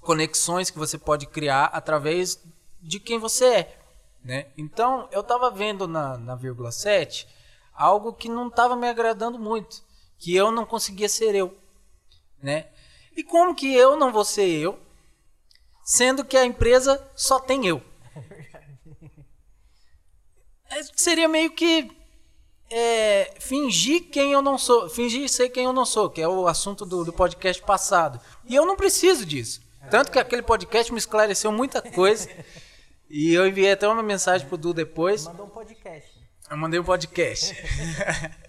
[0.00, 2.38] conexões que você pode criar através
[2.80, 3.78] de quem você é.
[4.22, 4.48] Né?
[4.56, 7.26] Então, eu estava vendo na, na vírgula 7
[7.72, 9.82] algo que não estava me agradando muito,
[10.18, 11.56] que eu não conseguia ser eu.
[12.42, 12.68] Né?
[13.16, 14.78] E como que eu não vou ser eu,
[15.84, 17.82] sendo que a empresa só tem eu?
[20.72, 21.90] É, seria meio que
[22.70, 26.48] é, fingir quem eu não sou, fingir ser quem eu não sou, que é o
[26.48, 28.18] assunto do, do podcast passado.
[28.48, 29.60] E eu não preciso disso.
[29.90, 32.28] Tanto que aquele podcast me esclareceu muita coisa.
[33.14, 35.26] E eu enviei até uma mensagem pro Du depois.
[35.26, 36.10] Mandou um podcast.
[36.50, 37.54] Eu mandei um podcast.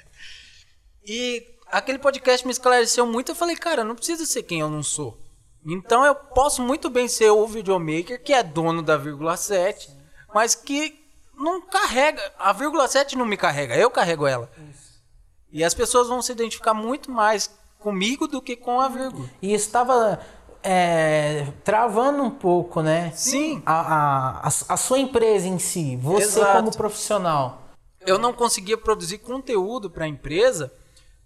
[1.05, 3.33] e aquele podcast me esclareceu muito.
[3.33, 5.19] Eu falei, cara, eu não preciso ser quem eu não sou.
[5.65, 9.89] Então eu posso muito bem ser o videomaker, que é dono da vírgula 7,
[10.33, 11.02] mas que
[11.35, 12.21] não carrega.
[12.37, 14.49] A vírgula 7 não me carrega, eu carrego ela.
[14.69, 15.03] Isso.
[15.51, 19.29] E as pessoas vão se identificar muito mais comigo do que com a vírgula.
[19.41, 20.19] E estava
[20.63, 23.11] é, travando um pouco, né?
[23.11, 23.61] Sim.
[23.65, 26.57] A, a, a, sua empresa em si, você Exato.
[26.57, 27.61] como profissional.
[28.05, 30.73] Eu não conseguia produzir conteúdo para a empresa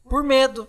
[0.10, 0.67] por medo.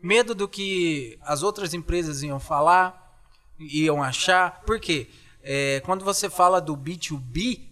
[0.00, 3.20] Medo do que as outras empresas iam falar,
[3.58, 4.62] iam achar.
[4.62, 5.10] Por quê?
[5.42, 7.68] É, quando você fala do B2B,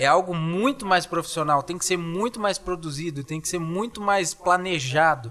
[0.00, 4.00] é algo muito mais profissional, tem que ser muito mais produzido, tem que ser muito
[4.00, 5.30] mais planejado.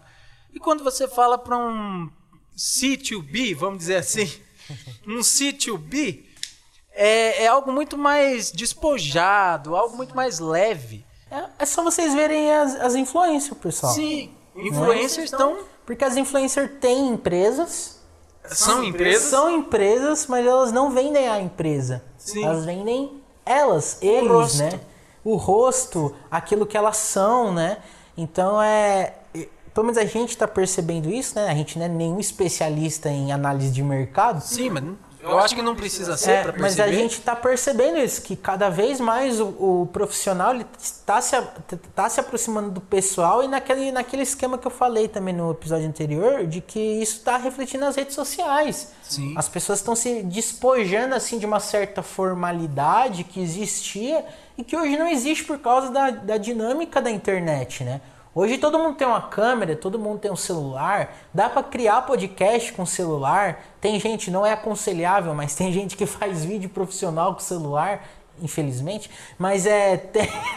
[0.53, 2.07] E quando você fala para um
[2.55, 4.31] C2B, vamos dizer assim,
[5.07, 6.23] um C2B,
[6.91, 11.03] é, é algo muito mais despojado, algo muito mais leve.
[11.31, 13.91] É, é só vocês verem as, as influências, pessoal.
[13.91, 15.63] Sim, influencers estão.
[15.83, 17.99] Porque as influencers têm empresas.
[18.45, 19.29] São empresas?
[19.29, 22.03] São empresas, mas elas não vendem a empresa.
[22.19, 22.43] Sim.
[22.43, 23.18] Elas vendem
[23.49, 24.79] elas, eles, né?
[25.23, 27.79] O rosto, aquilo que elas são, né?
[28.15, 29.13] Então é
[29.73, 31.47] pelo menos a gente está percebendo isso, né?
[31.47, 34.41] A gente não é nenhum especialista em análise de mercado.
[34.41, 34.83] Sim, mas
[35.21, 36.61] eu acho que não precisa ser é, para perceber.
[36.61, 41.35] Mas a gente está percebendo isso, que cada vez mais o, o profissional está se,
[41.93, 45.87] tá se aproximando do pessoal e naquele, naquele esquema que eu falei também no episódio
[45.87, 48.93] anterior, de que isso está refletindo nas redes sociais.
[49.03, 49.33] Sim.
[49.37, 54.25] As pessoas estão se despojando assim de uma certa formalidade que existia
[54.57, 57.99] e que hoje não existe por causa da, da dinâmica da internet, né?
[58.33, 62.71] Hoje todo mundo tem uma câmera, todo mundo tem um celular, dá para criar podcast
[62.73, 63.65] com celular.
[63.81, 68.07] Tem gente, não é aconselhável, mas tem gente que faz vídeo profissional com celular,
[68.39, 69.09] infelizmente.
[69.37, 70.11] Mas é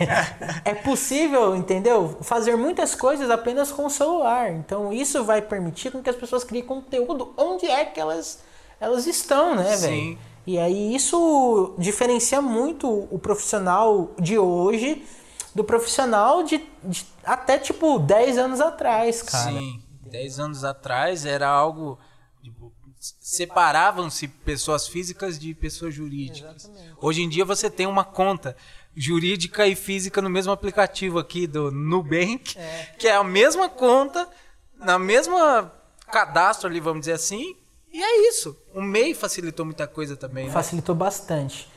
[0.66, 2.18] é possível, entendeu?
[2.20, 4.52] Fazer muitas coisas apenas com o celular.
[4.52, 8.40] Então isso vai permitir com que as pessoas criem conteúdo onde é que elas
[8.78, 10.18] elas estão, né, velho?
[10.44, 15.06] E aí isso diferencia muito o profissional de hoje
[15.54, 19.50] do profissional de, de até tipo 10 anos atrás, cara.
[19.50, 21.98] Sim, 10 anos atrás era algo.
[22.42, 22.72] Tipo,
[23.20, 26.64] separavam-se pessoas físicas de pessoas jurídicas.
[26.64, 26.94] Exatamente.
[27.00, 28.56] Hoje em dia você tem uma conta
[28.94, 32.94] jurídica e física no mesmo aplicativo aqui do Nubank, é.
[32.98, 34.28] que é a mesma conta,
[34.76, 35.72] na mesma
[36.10, 37.56] cadastro ali, vamos dizer assim,
[37.92, 38.56] e é isso.
[38.74, 40.46] O MEI facilitou muita coisa também.
[40.46, 40.52] Né?
[40.52, 41.68] Facilitou bastante.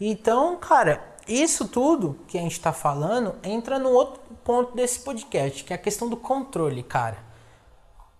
[0.00, 5.64] Então, cara, isso tudo que a gente está falando entra no outro ponto desse podcast,
[5.64, 7.18] que é a questão do controle, cara.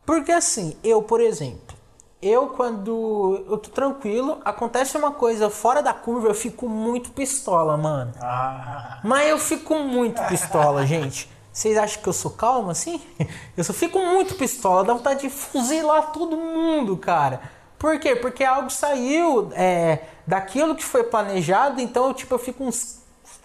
[0.05, 1.77] Porque assim, eu, por exemplo,
[2.21, 7.77] eu quando eu tô tranquilo, acontece uma coisa fora da curva, eu fico muito pistola,
[7.77, 8.13] mano.
[8.21, 9.01] Ah.
[9.03, 11.29] Mas eu fico muito pistola, gente.
[11.53, 13.03] Vocês acham que eu sou calmo assim?
[13.55, 17.43] Eu só fico muito pistola, dá vontade de fuzilar todo mundo, cara.
[17.79, 18.17] Por quê?
[18.17, 23.03] Porque algo saiu é, daquilo que foi planejado, então eu, tipo, eu fico uns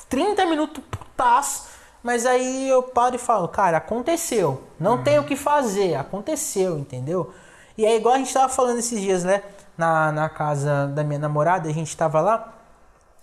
[0.09, 1.67] 30 minutos putaço,
[2.03, 4.63] mas aí eu paro e falo, cara, aconteceu.
[4.79, 5.03] Não uhum.
[5.03, 7.33] tem o que fazer, aconteceu, entendeu?
[7.77, 9.43] E é igual a gente tava falando esses dias, né?
[9.77, 12.53] Na, na casa da minha namorada, a gente tava lá,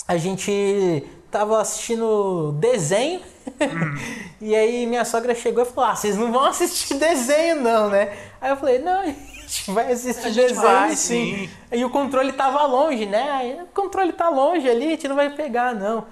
[0.06, 3.20] a gente tava assistindo desenho.
[4.40, 8.16] e aí minha sogra chegou e falou: Ah, vocês não vão assistir desenho, não, né?
[8.40, 9.02] Aí eu falei, não,
[9.68, 11.50] vai assistir a desenho vai, sim.
[11.72, 13.30] E o controle tava longe, né?
[13.30, 16.06] Aí, o controle tá longe ali, a gente não vai pegar, não.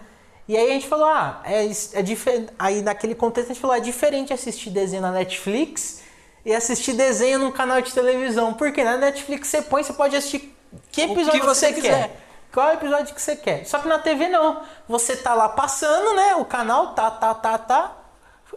[0.48, 2.52] E aí a gente falou, ah, é, é diferente.
[2.58, 6.02] Aí naquele contexto a gente falou, é diferente assistir desenho na Netflix
[6.44, 8.52] e assistir desenho num canal de televisão.
[8.54, 10.54] Porque na Netflix você põe, você pode assistir
[10.90, 12.20] que episódio que você, você quer.
[12.52, 13.64] Qual episódio que você quer?
[13.64, 14.60] Só que na TV não.
[14.88, 16.34] Você tá lá passando, né?
[16.34, 18.01] O canal tá, tá, tá, tá.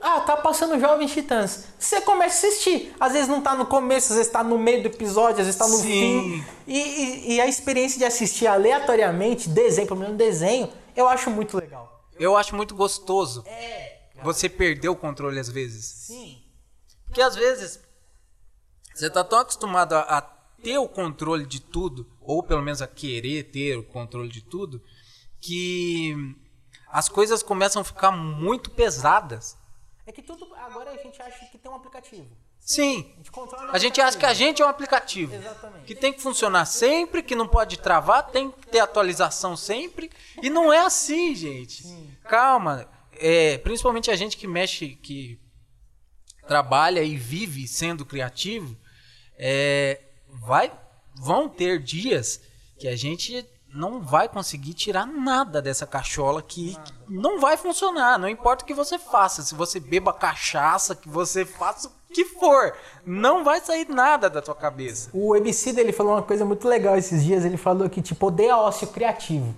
[0.01, 1.65] Ah, tá passando Jovens Titãs.
[1.79, 2.93] Você começa a assistir.
[2.99, 5.55] Às vezes não tá no começo, às vezes tá no meio do episódio, às vezes
[5.55, 5.83] tá no Sim.
[5.83, 6.45] fim.
[6.67, 11.57] E, e, e, a experiência de assistir aleatoriamente, desenho, pelo menos desenho, eu acho muito
[11.57, 12.05] legal.
[12.19, 13.43] Eu acho muito gostoso.
[13.47, 13.97] É.
[14.23, 15.85] Você perdeu o controle às vezes.
[15.85, 16.41] Sim.
[17.05, 17.79] Porque às vezes
[18.93, 22.87] você tá tão acostumado a, a ter o controle de tudo, ou pelo menos a
[22.87, 24.81] querer ter o controle de tudo,
[25.39, 26.15] que
[26.89, 29.57] as coisas começam a ficar muito pesadas.
[30.07, 32.27] É que tudo agora a gente acha que tem um aplicativo.
[32.59, 33.11] Sim.
[33.17, 35.33] A gente, a gente acha que a gente é um aplicativo.
[35.33, 35.85] Exatamente.
[35.85, 40.11] Que tem que funcionar sempre, que não pode travar, tem que ter atualização sempre.
[40.41, 41.83] E não é assim, gente.
[41.83, 42.15] Sim.
[42.23, 42.87] Calma.
[43.13, 45.39] É, principalmente a gente que mexe, que
[46.47, 48.77] trabalha e vive sendo criativo,
[49.37, 50.71] é, vai,
[51.15, 52.41] vão ter dias
[52.77, 53.43] que a gente
[53.75, 58.17] não vai conseguir tirar nada dessa cachola que não vai funcionar.
[58.17, 62.23] Não importa o que você faça, se você beba cachaça, que você faça o que
[62.23, 62.73] for,
[63.05, 65.09] não vai sair nada da tua cabeça.
[65.13, 67.43] O MC dele falou uma coisa muito legal esses dias.
[67.43, 69.53] Ele falou que tipo odeia ócio criativo.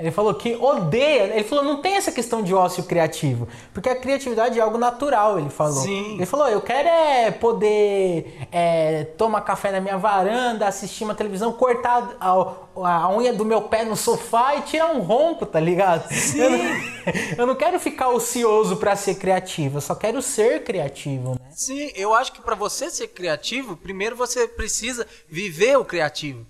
[0.00, 1.34] Ele falou que odeia.
[1.34, 3.46] Ele falou, não tem essa questão de ócio criativo.
[3.72, 5.82] Porque a criatividade é algo natural, ele falou.
[5.82, 6.14] Sim.
[6.14, 11.52] Ele falou, eu quero é poder é, tomar café na minha varanda, assistir uma televisão,
[11.52, 12.30] cortar a,
[12.76, 16.08] a, unha do meu pé no sofá e tirar um ronco, tá ligado?
[16.12, 16.40] Sim.
[16.40, 16.58] Eu não,
[17.38, 21.36] eu não quero ficar ocioso para ser criativo, eu só quero ser criativo, né?
[21.50, 26.46] Sim, eu acho que para você ser criativo, primeiro você precisa viver o criativo.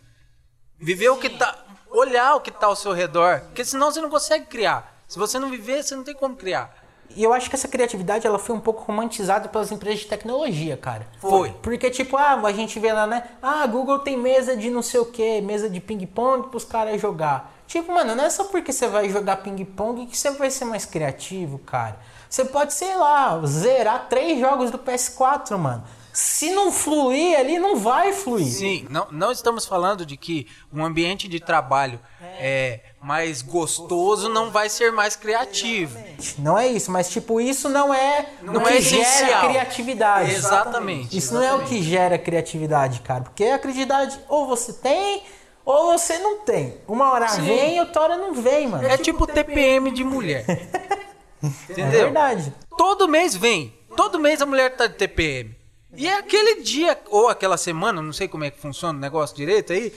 [0.80, 4.08] Viver o que tá olhar o que está ao seu redor, porque senão você não
[4.08, 5.02] consegue criar.
[5.06, 6.74] Se você não viver, você não tem como criar.
[7.16, 10.76] E eu acho que essa criatividade ela foi um pouco romantizada pelas empresas de tecnologia,
[10.76, 11.08] cara.
[11.18, 11.50] Foi.
[11.60, 13.24] Porque, tipo, ah, a gente vê lá, né?
[13.42, 17.00] Ah, Google tem mesa de não sei o que, mesa de ping-pong para os caras
[17.00, 17.52] jogar.
[17.66, 20.86] Tipo, mano, não é só porque você vai jogar ping-pong que você vai ser mais
[20.86, 21.98] criativo, cara.
[22.28, 27.76] Você pode, sei lá, zerar três jogos do PS4, mano se não fluir ali, não
[27.76, 28.46] vai fluir.
[28.46, 32.00] Sim, não, não estamos falando de que um ambiente de trabalho
[32.38, 35.98] é, mais gostoso não vai ser mais criativo.
[36.38, 40.32] Não é isso, mas tipo, isso não é não o que é gera criatividade.
[40.32, 41.16] Exatamente.
[41.16, 41.52] Isso Exatamente.
[41.52, 43.22] não é o que gera criatividade, cara.
[43.22, 45.22] Porque a criatividade ou você tem
[45.64, 46.78] ou você não tem.
[46.88, 47.42] Uma hora Sim.
[47.42, 48.86] vem e outra hora não vem, mano.
[48.86, 50.44] É, tipo, tipo TPM de mulher.
[51.70, 51.86] Entendeu?
[51.86, 52.52] É verdade.
[52.76, 53.72] Todo mês vem.
[53.96, 55.59] Todo mês a mulher tá de TPM.
[55.96, 59.36] E é aquele dia, ou aquela semana, não sei como é que funciona o negócio
[59.36, 59.92] direito aí,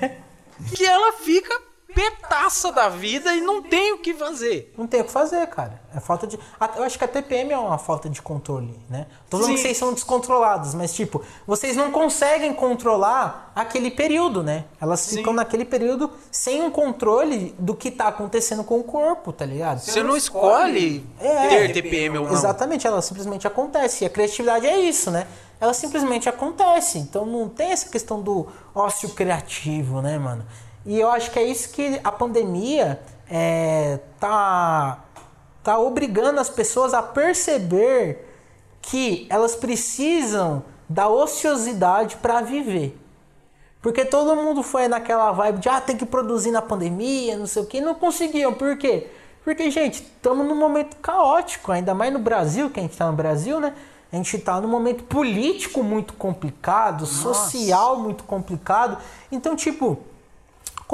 [0.74, 1.60] que ela fica
[1.94, 4.74] petaça da vida e não tem o que fazer.
[4.76, 5.80] Não tem o que fazer, cara.
[5.94, 6.38] É falta de.
[6.76, 9.06] Eu acho que a TPM é uma falta de controle, né?
[9.30, 9.54] Tô falando Sim.
[9.54, 14.64] que vocês são descontrolados, mas tipo, vocês não conseguem controlar aquele período, né?
[14.80, 15.18] Elas Sim.
[15.18, 19.78] ficam naquele período sem um controle do que tá acontecendo com o corpo, tá ligado?
[19.78, 22.32] Você não escolhe é, ter TPM ou não.
[22.32, 24.02] Exatamente, ela simplesmente acontece.
[24.02, 25.26] E a criatividade é isso, né?
[25.60, 26.98] Ela simplesmente acontece.
[26.98, 30.44] Então não tem essa questão do ócio criativo, né, mano?
[30.86, 35.04] E eu acho que é isso que a pandemia é, tá
[35.64, 38.28] tá obrigando as pessoas a perceber
[38.82, 43.00] que elas precisam da ociosidade para viver.
[43.80, 47.62] Porque todo mundo foi naquela vibe de ah, tem que produzir na pandemia, não sei
[47.62, 48.52] o que, não conseguiam.
[48.52, 49.08] Por quê?
[49.42, 53.16] Porque, gente, estamos num momento caótico, ainda mais no Brasil, que a gente está no
[53.16, 53.74] Brasil, né?
[54.12, 57.12] A gente está num momento político muito complicado, Nossa.
[57.12, 58.98] social muito complicado.
[59.30, 59.98] Então, tipo,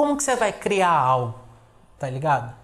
[0.01, 1.35] como que você vai criar algo?
[1.99, 2.55] Tá ligado?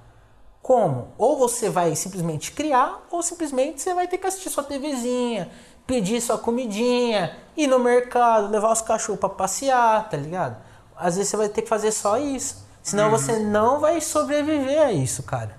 [0.59, 1.09] Como?
[1.19, 5.47] Ou você vai simplesmente criar, ou simplesmente você vai ter que assistir sua TVzinha,
[5.85, 10.57] pedir sua comidinha, ir no mercado, levar os cachorros para passear, tá ligado?
[10.95, 12.65] Às vezes você vai ter que fazer só isso.
[12.81, 13.11] Senão uhum.
[13.11, 15.55] você não vai sobreviver a isso, cara.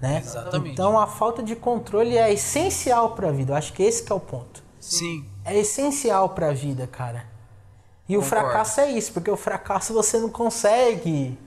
[0.00, 0.22] Né?
[0.24, 0.72] Exatamente.
[0.72, 3.52] Então a falta de controle é essencial para a vida.
[3.52, 4.62] Eu acho que esse que é o ponto.
[4.80, 5.26] Sim.
[5.44, 7.33] É essencial para a vida, cara.
[8.08, 8.18] E Concordo.
[8.18, 11.38] o fracasso é isso, porque o fracasso você não consegue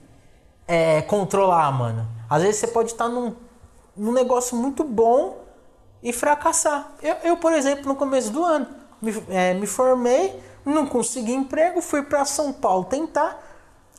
[0.68, 2.08] é, controlar, mano.
[2.30, 3.36] Às vezes você pode estar num,
[3.96, 5.46] num negócio muito bom
[6.02, 6.92] e fracassar.
[7.02, 8.68] Eu, eu, por exemplo, no começo do ano,
[9.02, 13.44] me, é, me formei, não consegui emprego, fui para São Paulo tentar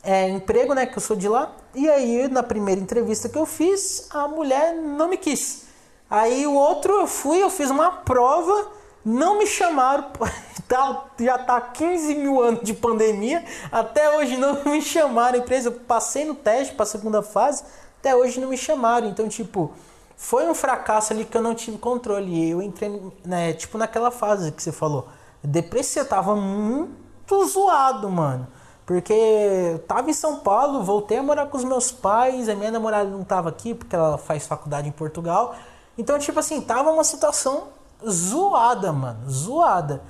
[0.03, 0.85] é, emprego, né?
[0.85, 1.51] Que eu sou de lá.
[1.73, 5.65] E aí, na primeira entrevista que eu fiz, a mulher não me quis.
[6.09, 8.71] Aí o outro eu fui, eu fiz uma prova,
[9.03, 10.05] não me chamaram.
[10.69, 15.39] Tá, já tá 15 mil anos de pandemia, até hoje não me chamaram.
[15.39, 17.63] Empresa, passei no teste para a segunda fase,
[17.97, 19.07] até hoje não me chamaram.
[19.07, 19.73] Então, tipo,
[20.15, 22.51] foi um fracasso ali que eu não tive controle.
[22.51, 25.07] Eu entrei, né, tipo, naquela fase que você falou.
[25.43, 28.45] Depressivo, eu tava muito zoado, mano.
[28.85, 32.69] Porque eu tava em São Paulo, voltei a morar com os meus pais, a minha
[32.69, 35.55] namorada não tava aqui porque ela faz faculdade em Portugal.
[35.97, 40.03] Então, tipo assim, tava uma situação zoada, mano, zoada.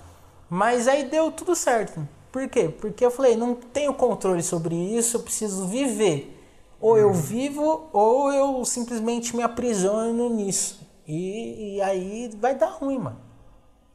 [0.50, 2.08] Mas aí deu tudo certo.
[2.32, 2.70] Por quê?
[2.70, 6.36] Porque eu falei, não tenho controle sobre isso, eu preciso viver.
[6.80, 10.88] Ou eu vivo, ou eu simplesmente me aprisiono nisso.
[11.06, 13.20] E, e aí vai dar ruim, mano.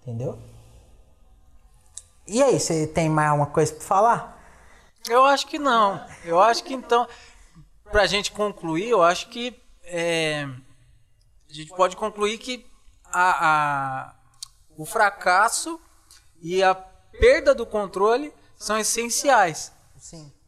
[0.02, 0.38] Entendeu?
[2.26, 4.34] E aí, você tem mais uma coisa pra falar?
[5.08, 6.04] Eu acho que não.
[6.24, 7.06] Eu acho que então,
[7.90, 9.54] pra gente concluir, eu acho que
[9.84, 10.48] é,
[11.48, 12.66] a gente pode concluir que
[13.14, 14.14] a, a,
[14.76, 15.80] o fracasso
[16.42, 19.72] e a perda do controle são essenciais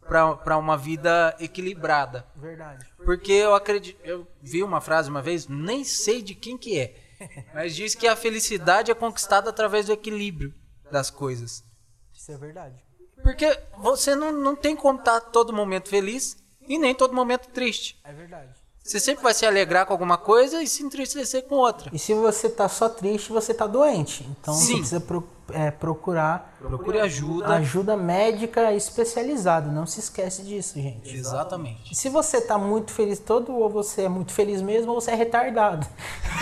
[0.06, 2.26] para uma vida equilibrada.
[2.36, 2.86] Verdade.
[2.96, 6.96] Porque eu acredito, eu vi uma frase uma vez, nem sei de quem que é,
[7.54, 10.52] mas diz que a felicidade é conquistada através do equilíbrio
[10.90, 11.64] das coisas.
[12.12, 12.84] Isso é verdade.
[13.22, 17.98] Porque você não, não tem como estar todo momento feliz e nem todo momento triste.
[18.04, 18.52] É verdade.
[18.86, 21.90] Você sempre vai se alegrar com alguma coisa e se entristecer com outra.
[21.92, 24.24] E se você tá só triste, você tá doente.
[24.40, 24.66] Então Sim.
[24.66, 26.56] você precisa pro, é, procurar.
[26.60, 27.48] Procure ajuda.
[27.56, 29.72] Ajuda médica especializada.
[29.72, 31.16] Não se esquece disso, gente.
[31.16, 31.92] Exatamente.
[31.92, 35.10] E se você tá muito feliz todo, ou você é muito feliz mesmo, ou você
[35.10, 35.84] é retardado.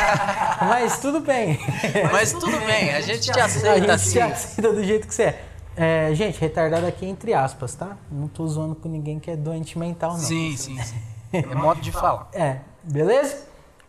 [0.61, 1.59] Mas tudo bem.
[2.12, 4.12] Mas tudo bem, a gente te aceita a gente assim.
[4.12, 5.44] te aceita do jeito que você é.
[5.76, 7.96] É, gente, retardado aqui entre aspas, tá?
[8.12, 10.18] Não tô zoando com ninguém que é doente mental, não.
[10.18, 11.13] Sim, sim, sim.
[11.38, 12.29] É modo de falar.
[12.35, 13.47] É, beleza?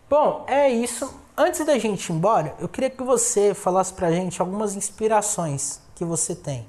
[0.09, 1.13] Bom, é isso.
[1.37, 6.05] Antes da gente ir embora, eu queria que você falasse pra gente algumas inspirações que
[6.05, 6.67] você tem.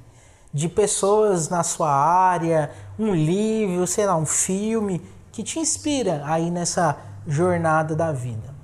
[0.53, 6.51] De pessoas na sua área, um livro, sei lá, um filme que te inspira aí
[6.51, 8.55] nessa jornada da vida.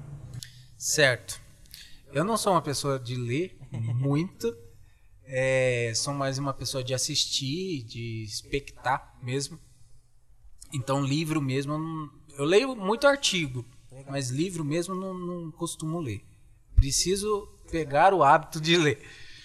[0.77, 1.41] Certo.
[2.13, 3.59] Eu não sou uma pessoa de ler
[3.95, 4.55] muito,
[5.25, 9.59] é, sou mais uma pessoa de assistir, de expectar mesmo.
[10.73, 14.13] Então, livro mesmo, eu, não, eu leio muito artigo, Legal.
[14.13, 16.25] mas livro mesmo não, não, costumo ler.
[16.75, 19.03] Preciso pegar o hábito de ler.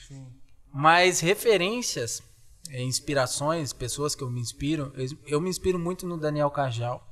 [0.08, 0.26] Sim.
[0.74, 2.24] Mas referências,
[2.70, 7.08] é, inspirações, pessoas que eu me inspiro, eu, eu me inspiro muito no Daniel Cajal.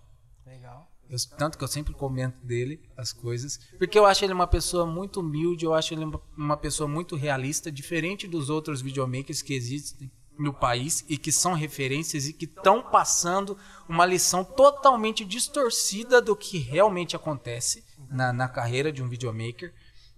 [1.10, 3.60] Eu, tanto que eu sempre comento dele as coisas.
[3.78, 7.71] Porque eu acho ele uma pessoa muito humilde, eu acho ele uma pessoa muito realista,
[7.71, 12.82] diferente dos outros videomakers que existem no país e que são referências e que estão
[12.82, 19.74] passando uma lição totalmente distorcida do que realmente acontece na, na carreira de um videomaker.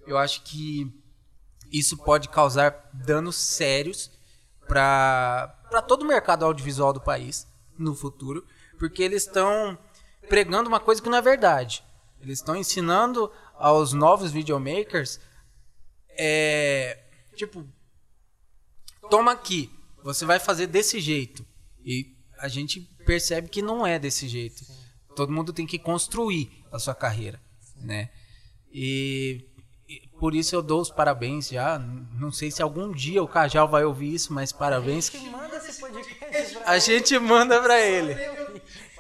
[0.06, 0.92] Eu acho que
[1.72, 4.12] isso pode causar danos sérios
[4.68, 5.48] para
[5.88, 8.46] todo o mercado audiovisual do país no futuro,
[8.80, 9.78] porque eles estão
[10.28, 11.84] pregando uma coisa que não é verdade.
[12.20, 15.20] Eles estão ensinando aos novos videomakers
[16.18, 17.00] é,
[17.36, 17.66] tipo,
[19.10, 19.72] toma aqui,
[20.08, 21.46] você vai fazer desse jeito.
[21.84, 24.64] E a gente percebe que não é desse jeito.
[24.64, 24.74] Sim.
[25.16, 27.86] Todo mundo tem que construir a sua carreira, Sim.
[27.86, 28.10] né?
[28.72, 29.46] E,
[29.90, 31.78] e, por isso eu dou os parabéns já.
[31.78, 35.10] Não sei se algum dia o Cajal vai ouvir isso, mas parabéns.
[35.10, 36.58] A gente manda esse podcast.
[36.66, 38.16] A gente manda para ele.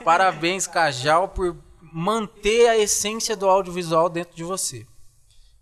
[0.03, 4.86] Parabéns, Cajal, por manter a essência do audiovisual dentro de você.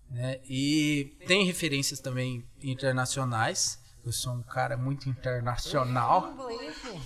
[0.10, 0.40] Né?
[0.50, 3.85] E tem referências também internacionais.
[4.06, 6.32] Eu sou um cara muito internacional.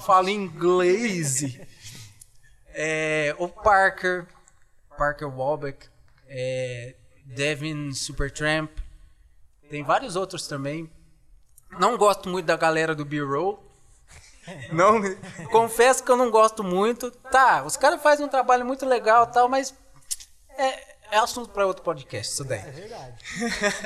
[0.05, 1.57] Falo inglês.
[2.73, 4.27] É, o Parker,
[4.97, 5.87] Parker Walbeck,
[6.27, 8.69] é, Devin Supertramp.
[9.69, 10.91] Tem vários outros também.
[11.79, 13.65] Não gosto muito da galera do B-Roll.
[14.73, 14.99] Não,
[15.51, 17.11] confesso que eu não gosto muito.
[17.11, 19.73] Tá, os caras fazem um trabalho muito legal tal, mas
[20.49, 22.59] é, é assunto para outro podcast, isso daí.
[22.59, 23.25] É verdade.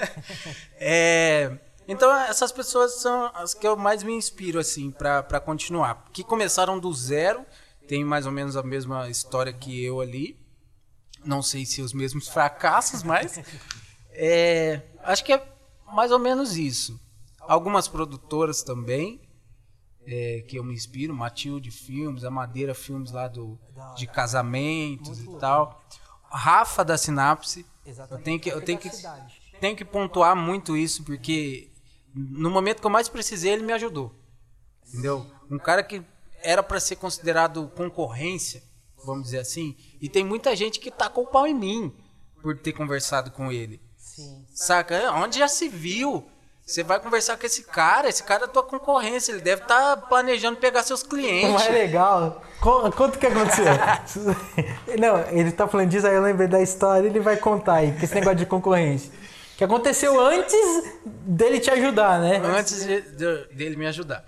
[0.80, 1.57] é,
[1.88, 6.06] então, essas pessoas são as que eu mais me inspiro, assim, para continuar.
[6.12, 7.46] Que começaram do zero,
[7.88, 10.40] tem mais ou menos a mesma história que eu ali.
[11.26, 13.40] Não sei se os mesmos fracassos, mas.
[14.16, 15.44] É, acho que é
[15.92, 17.00] mais ou menos isso.
[17.40, 19.20] Algumas produtoras também,
[20.06, 23.60] é, que eu me inspiro, Matilde Filmes, a Madeira Filmes lá do,
[23.96, 25.84] de casamentos e tal.
[26.30, 27.66] Rafa da Sinapse.
[27.84, 28.20] Exatamente.
[28.20, 31.73] Eu tenho que, eu tenho que, tenho que pontuar muito isso, porque
[32.14, 34.14] no momento que eu mais precisei, ele me ajudou.
[34.88, 35.26] Entendeu?
[35.49, 36.03] Um cara que
[36.41, 38.61] era para ser considerado concorrência,
[39.03, 41.93] vamos dizer assim, e tem muita gente que tacou o pau em mim
[42.41, 43.82] por ter conversado com ele.
[43.97, 44.45] Sim.
[44.53, 44.95] Saca?
[44.95, 46.28] É, onde já se viu?
[46.66, 49.97] Você vai conversar com esse cara, esse cara é tua concorrência, ele deve estar tá
[49.97, 51.49] planejando pegar seus clientes.
[51.49, 52.41] Não é legal.
[52.61, 53.66] Conta o que aconteceu.
[54.97, 58.05] Não, ele tá falando disso, aí eu lembrei da história, ele vai contar aí, que
[58.05, 59.11] esse negócio de concorrência.
[59.64, 62.36] Que aconteceu antes dele te ajudar, né?
[62.39, 64.28] Antes de, de, dele me ajudar.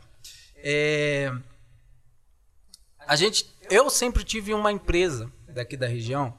[0.56, 1.30] É,
[3.00, 6.34] a gente, eu sempre tive uma empresa daqui da região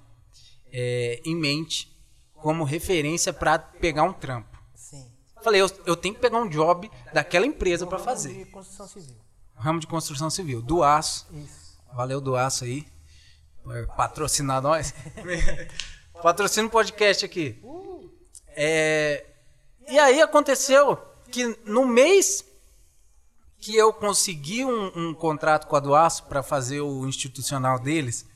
[0.72, 1.94] é, em mente
[2.36, 4.58] como referência para pegar um trampo.
[4.74, 5.12] Sim.
[5.42, 8.30] Falei, eu, eu tenho que pegar um job daquela empresa para fazer.
[8.32, 9.16] Ramo de construção civil.
[9.54, 11.26] Ramo de construção civil, do aço.
[11.34, 11.78] Isso.
[11.92, 12.86] Valeu do aço aí.
[13.94, 14.94] Patrocinar nós.
[16.22, 17.60] Patrocina o podcast aqui.
[17.62, 17.85] Uh.
[18.56, 19.24] É,
[19.86, 20.98] e aí aconteceu
[21.30, 22.44] que no mês
[23.58, 28.26] que eu consegui um, um contrato com a Duaço para fazer o institucional deles,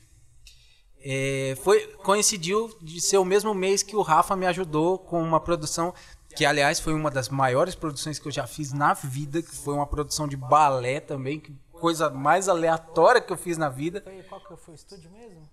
[1.03, 5.39] é, foi coincidiu de ser o mesmo mês que o Rafa me ajudou com uma
[5.39, 5.93] produção
[6.35, 9.73] que aliás foi uma das maiores produções que eu já fiz na vida, que foi
[9.73, 14.01] uma produção de balé também, que coisa mais aleatória que eu fiz na vida.
[14.29, 15.49] Qual que foi o estúdio mesmo?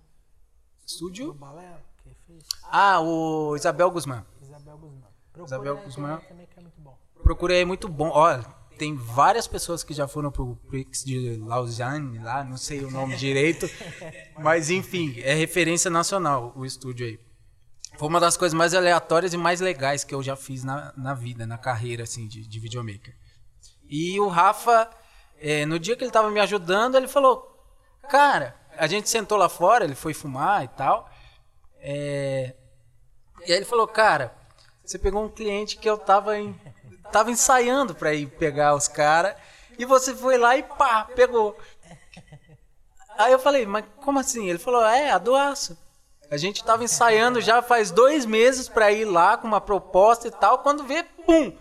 [0.85, 1.31] Estúdio?
[1.31, 2.43] O balé que fez?
[2.63, 4.23] Ah, o Isabel Guzmán.
[4.69, 5.45] Isabel Guzmán.
[5.45, 6.17] Isabel Guzmán.
[6.27, 6.97] Também que é muito bom.
[7.23, 8.09] Procurei, é muito bom.
[8.09, 8.43] Olha,
[8.77, 13.15] tem várias pessoas que já foram pro Prix de Lausanne, lá, não sei o nome
[13.15, 13.67] direito.
[14.37, 17.19] Mas enfim, é referência nacional o estúdio aí.
[17.97, 21.13] Foi uma das coisas mais aleatórias e mais legais que eu já fiz na, na
[21.13, 23.15] vida, na carreira assim, de, de videomaker.
[23.89, 24.89] E o Rafa,
[25.37, 27.59] é, no dia que ele tava me ajudando, ele falou:
[28.07, 31.09] Cara, a gente sentou lá fora, ele foi fumar e tal.
[31.79, 32.55] É,
[33.45, 34.38] e aí ele falou: Cara,
[34.89, 36.59] você pegou um cliente que eu tava, em,
[37.11, 39.35] tava ensaiando para ir pegar os caras
[39.77, 41.55] e você foi lá e pá, pegou.
[43.15, 44.49] Aí eu falei, mas como assim?
[44.49, 45.77] Ele falou, é, a do aço.
[46.31, 50.31] A gente tava ensaiando já faz dois meses para ir lá com uma proposta e
[50.31, 50.57] tal.
[50.59, 51.55] Quando vê, pum,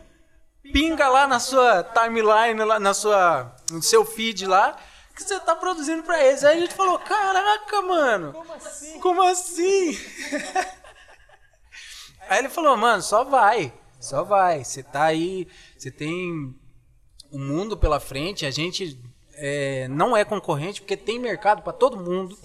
[0.72, 4.74] pinga lá na sua timeline, lá na sua, no seu feed lá,
[5.14, 6.44] que você tá produzindo para eles.
[6.44, 8.32] Aí a gente falou, caraca, mano.
[8.32, 9.00] Como assim?
[9.00, 9.98] Como assim?
[12.28, 13.72] Aí ele falou, mano, só vai.
[13.98, 14.64] Só vai.
[14.64, 16.54] Você tá aí, você tem
[17.30, 19.00] o um mundo pela frente, a gente
[19.34, 22.36] é, não é concorrente porque tem mercado para todo mundo.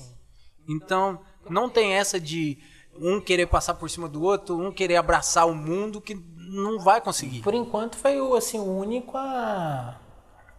[0.67, 1.19] Então,
[1.49, 2.57] não tem essa de
[2.99, 7.01] um querer passar por cima do outro, um querer abraçar o mundo que não vai
[7.01, 7.41] conseguir.
[7.41, 9.99] Por enquanto foi assim, o único a,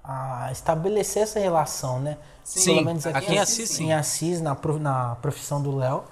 [0.03, 2.19] a estabelecer essa relação, né?
[2.43, 3.85] Sim, Pelo menos aqui, aqui em Assis, sim.
[3.87, 6.05] Em Assis, na, na profissão do Léo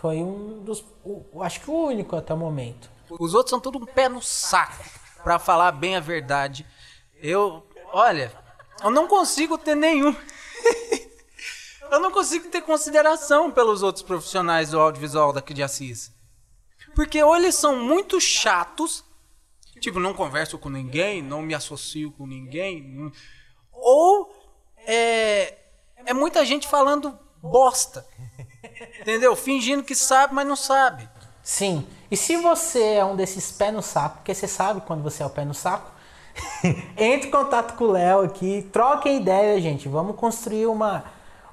[0.00, 0.82] foi um dos.
[1.04, 2.90] O, acho que o único até o momento.
[3.10, 4.82] Os outros são tudo um pé no saco,
[5.22, 6.66] para falar bem a verdade.
[7.16, 7.66] Eu.
[7.92, 8.32] Olha,
[8.82, 10.16] eu não consigo ter nenhum.
[11.92, 16.10] eu não consigo ter consideração pelos outros profissionais do audiovisual daqui de Assis.
[16.94, 19.04] Porque ou eles são muito chatos,
[19.80, 23.12] tipo, não converso com ninguém, não me associo com ninguém,
[23.70, 24.34] ou
[24.78, 25.58] é,
[26.06, 28.06] é muita gente falando bosta.
[29.00, 29.34] Entendeu?
[29.36, 31.08] Fingindo que sabe, mas não sabe.
[31.42, 31.86] Sim.
[32.10, 35.26] E se você é um desses pé no saco, porque você sabe quando você é
[35.26, 35.90] o pé no saco,
[36.96, 39.88] entre em contato com o Léo aqui, troquem ideia, gente.
[39.88, 41.04] Vamos construir uma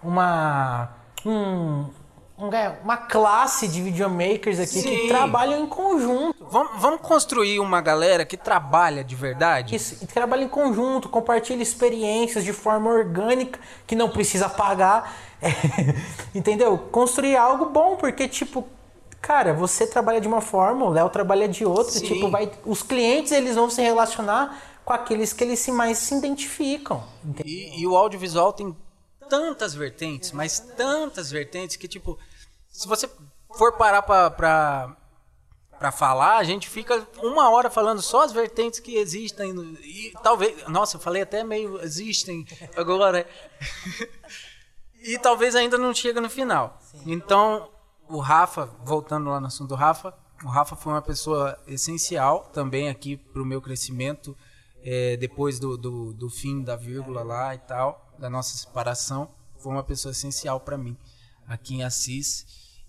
[0.03, 0.89] uma
[1.25, 1.85] um,
[2.83, 4.89] uma classe de videomakers aqui Sim.
[4.89, 6.45] que trabalham em conjunto.
[6.49, 9.75] Vamos, vamos, construir uma galera que trabalha de verdade?
[9.75, 15.13] Isso, que trabalha em conjunto, compartilha experiências de forma orgânica, que não precisa pagar.
[15.41, 15.49] É,
[16.37, 16.77] entendeu?
[16.77, 18.67] Construir algo bom, porque, tipo,
[19.21, 22.05] cara, você trabalha de uma forma, o Léo trabalha de outra, Sim.
[22.05, 26.15] tipo, vai, os clientes eles vão se relacionar com aqueles que eles se mais se
[26.15, 27.03] identificam.
[27.43, 28.75] E, e, o audiovisual tem
[29.29, 32.17] tantas vertentes, mas tantas vertentes que, tipo,
[32.69, 33.09] se você
[33.57, 34.95] for parar pra, pra,
[35.77, 39.51] pra falar, a gente fica uma hora falando só as vertentes que existem.
[39.83, 40.65] E talvez.
[40.67, 43.27] Nossa, eu falei até meio existem agora.
[45.07, 46.77] e talvez ainda não chega no final.
[46.81, 47.01] Sim.
[47.05, 47.69] Então,
[48.09, 52.89] o Rafa, voltando lá no assunto do Rafa, o Rafa foi uma pessoa essencial também
[52.89, 54.37] aqui para o meu crescimento
[54.83, 59.71] é, depois do, do, do, fim da vírgula lá e tal, da nossa separação, foi
[59.71, 60.95] uma pessoa essencial para mim
[61.47, 62.45] aqui em Assis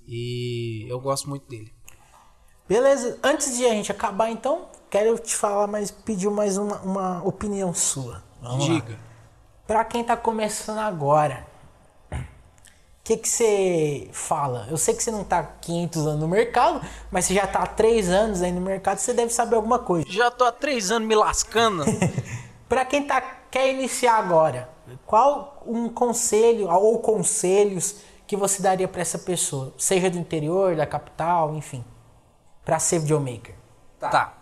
[0.06, 1.72] e eu gosto muito dele.
[2.68, 7.22] Beleza, antes de a gente acabar então, quero te falar, mas pedir mais uma, uma
[7.24, 8.22] opinião sua.
[8.42, 8.98] Vamos Diga.
[9.66, 11.47] Para quem tá começando agora,
[13.08, 14.66] que que você fala?
[14.68, 17.66] Eu sei que você não tá 500 anos no mercado, mas você já tá há
[17.66, 20.06] 3 anos aí no mercado, você deve saber alguma coisa.
[20.10, 21.84] Já tô há 3 anos me lascando.
[22.68, 23.18] para quem tá
[23.50, 24.68] quer iniciar agora,
[25.06, 27.96] qual um conselho ou conselhos
[28.26, 31.82] que você daria para essa pessoa, seja do interior, da capital, enfim,
[32.62, 33.54] para ser videomaker?
[33.98, 34.10] Tá.
[34.10, 34.38] tá.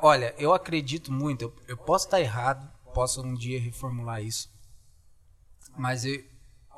[0.00, 4.50] Olha, eu acredito muito, eu, eu posso estar errado, posso um dia reformular isso,
[5.76, 6.24] mas eu,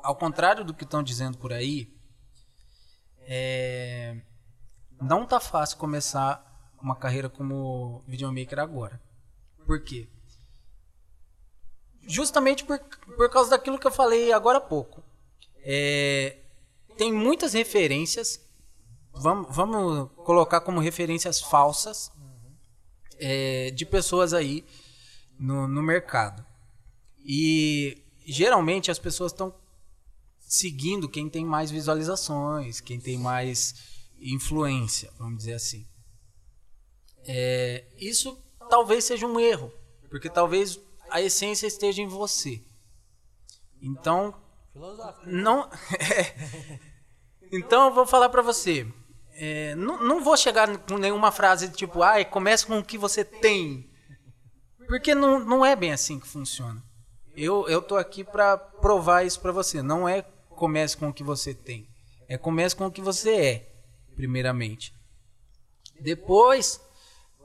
[0.03, 1.91] ao contrário do que estão dizendo por aí,
[3.21, 4.21] é,
[5.01, 6.51] não tá fácil começar
[6.81, 9.01] uma carreira como videomaker agora.
[9.65, 10.09] Por quê?
[12.01, 15.01] Justamente por, por causa daquilo que eu falei agora há pouco.
[15.59, 16.39] É,
[16.97, 18.45] tem muitas referências,
[19.13, 22.11] vamos, vamos colocar como referências falsas,
[23.17, 24.65] é, de pessoas aí
[25.39, 26.45] no, no mercado.
[27.25, 29.62] E geralmente as pessoas estão
[30.53, 33.73] seguindo quem tem mais visualizações, quem tem mais
[34.19, 35.87] influência, vamos dizer assim.
[37.25, 38.37] É, isso
[38.69, 39.73] talvez seja um erro,
[40.09, 40.79] porque talvez
[41.09, 42.63] a essência esteja em você.
[43.81, 44.33] Então,
[45.25, 45.69] não.
[47.55, 48.91] Então eu vou falar para você.
[49.35, 53.23] É, não, não vou chegar com nenhuma frase tipo, ai, comece com o que você
[53.23, 53.87] tem.
[54.87, 56.83] Porque não, não é bem assim que funciona.
[57.35, 59.83] Eu, eu tô aqui para provar isso para você.
[59.83, 60.25] Não é
[60.63, 61.85] comece com o que você tem.
[62.25, 63.83] É comece com o que você é,
[64.15, 64.93] primeiramente.
[65.99, 66.79] Depois,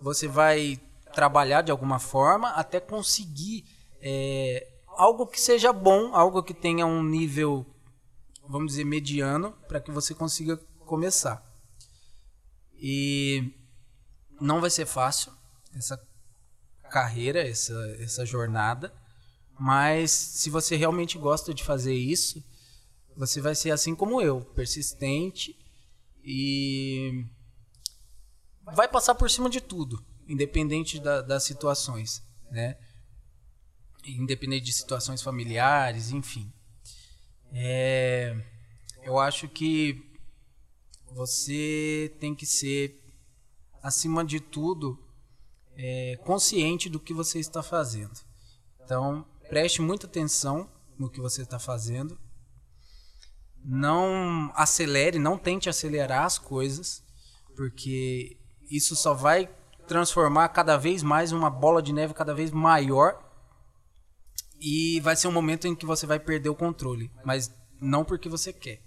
[0.01, 0.81] você vai
[1.13, 3.65] trabalhar de alguma forma até conseguir
[4.01, 7.67] é, algo que seja bom, algo que tenha um nível,
[8.47, 10.57] vamos dizer, mediano, para que você consiga
[10.87, 11.43] começar.
[12.81, 13.53] E
[14.41, 15.33] não vai ser fácil
[15.75, 16.01] essa
[16.89, 18.95] carreira, essa, essa jornada,
[19.59, 22.41] mas se você realmente gosta de fazer isso,
[23.19, 25.59] você vai ser assim como eu, persistente
[26.23, 27.25] e
[28.63, 32.79] vai passar por cima de tudo, independente da, das situações, né?
[34.05, 36.53] Independente de situações familiares, enfim.
[37.53, 38.41] É,
[39.03, 40.01] eu acho que
[41.11, 43.03] você tem que ser,
[43.83, 44.97] acima de tudo,
[45.75, 48.21] é, consciente do que você está fazendo.
[48.85, 52.17] Então, preste muita atenção no que você está fazendo
[53.69, 57.05] não acelere, não tente acelerar as coisas,
[57.55, 58.39] porque
[58.71, 59.51] isso só vai
[59.87, 63.23] transformar cada vez mais uma bola de neve cada vez maior
[64.59, 68.29] e vai ser um momento em que você vai perder o controle, mas não porque
[68.29, 68.81] você quer.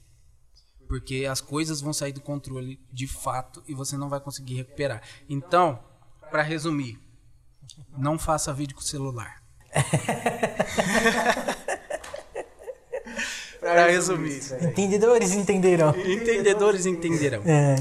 [0.88, 5.04] Porque as coisas vão sair do controle de fato e você não vai conseguir recuperar.
[5.30, 5.80] Então,
[6.32, 7.00] para resumir,
[7.96, 9.44] não faça vídeo com o celular.
[13.72, 14.42] Para resumir.
[14.62, 15.90] Entendedores entenderão.
[15.98, 17.42] Entendedores entenderão.
[17.46, 17.76] É.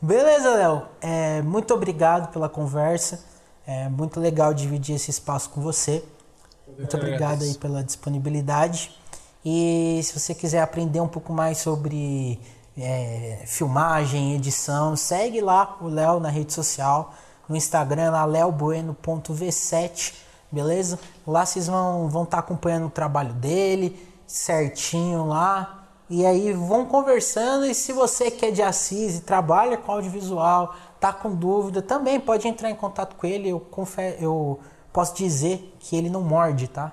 [0.00, 0.82] Beleza, Léo.
[1.00, 3.24] É, muito obrigado pela conversa.
[3.66, 6.04] É muito legal dividir esse espaço com você.
[6.76, 8.90] Muito obrigado aí pela disponibilidade.
[9.44, 12.38] E se você quiser aprender um pouco mais sobre
[12.76, 17.14] é, filmagem, edição, segue lá o Léo na rede social,
[17.48, 20.14] no Instagram, lá leobueno.v7,
[20.50, 20.98] beleza?
[21.26, 23.96] Lá vocês vão estar vão tá acompanhando o trabalho dele
[24.26, 25.84] certinho lá.
[26.08, 27.66] E aí vão conversando.
[27.66, 32.46] E se você quer de Assis e trabalha com audiovisual, tá com dúvida, também pode
[32.46, 33.48] entrar em contato com ele.
[33.48, 34.60] Eu, confesso, eu
[34.92, 36.92] posso dizer que ele não morde, tá?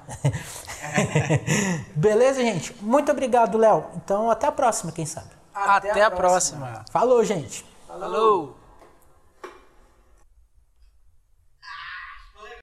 [1.95, 2.75] Beleza, gente?
[2.81, 3.85] Muito obrigado, Léo.
[3.95, 5.29] Então, até a próxima, quem sabe.
[5.53, 6.83] Até, a próxima.
[6.91, 7.63] Falou, gente.
[7.87, 8.62] Falou.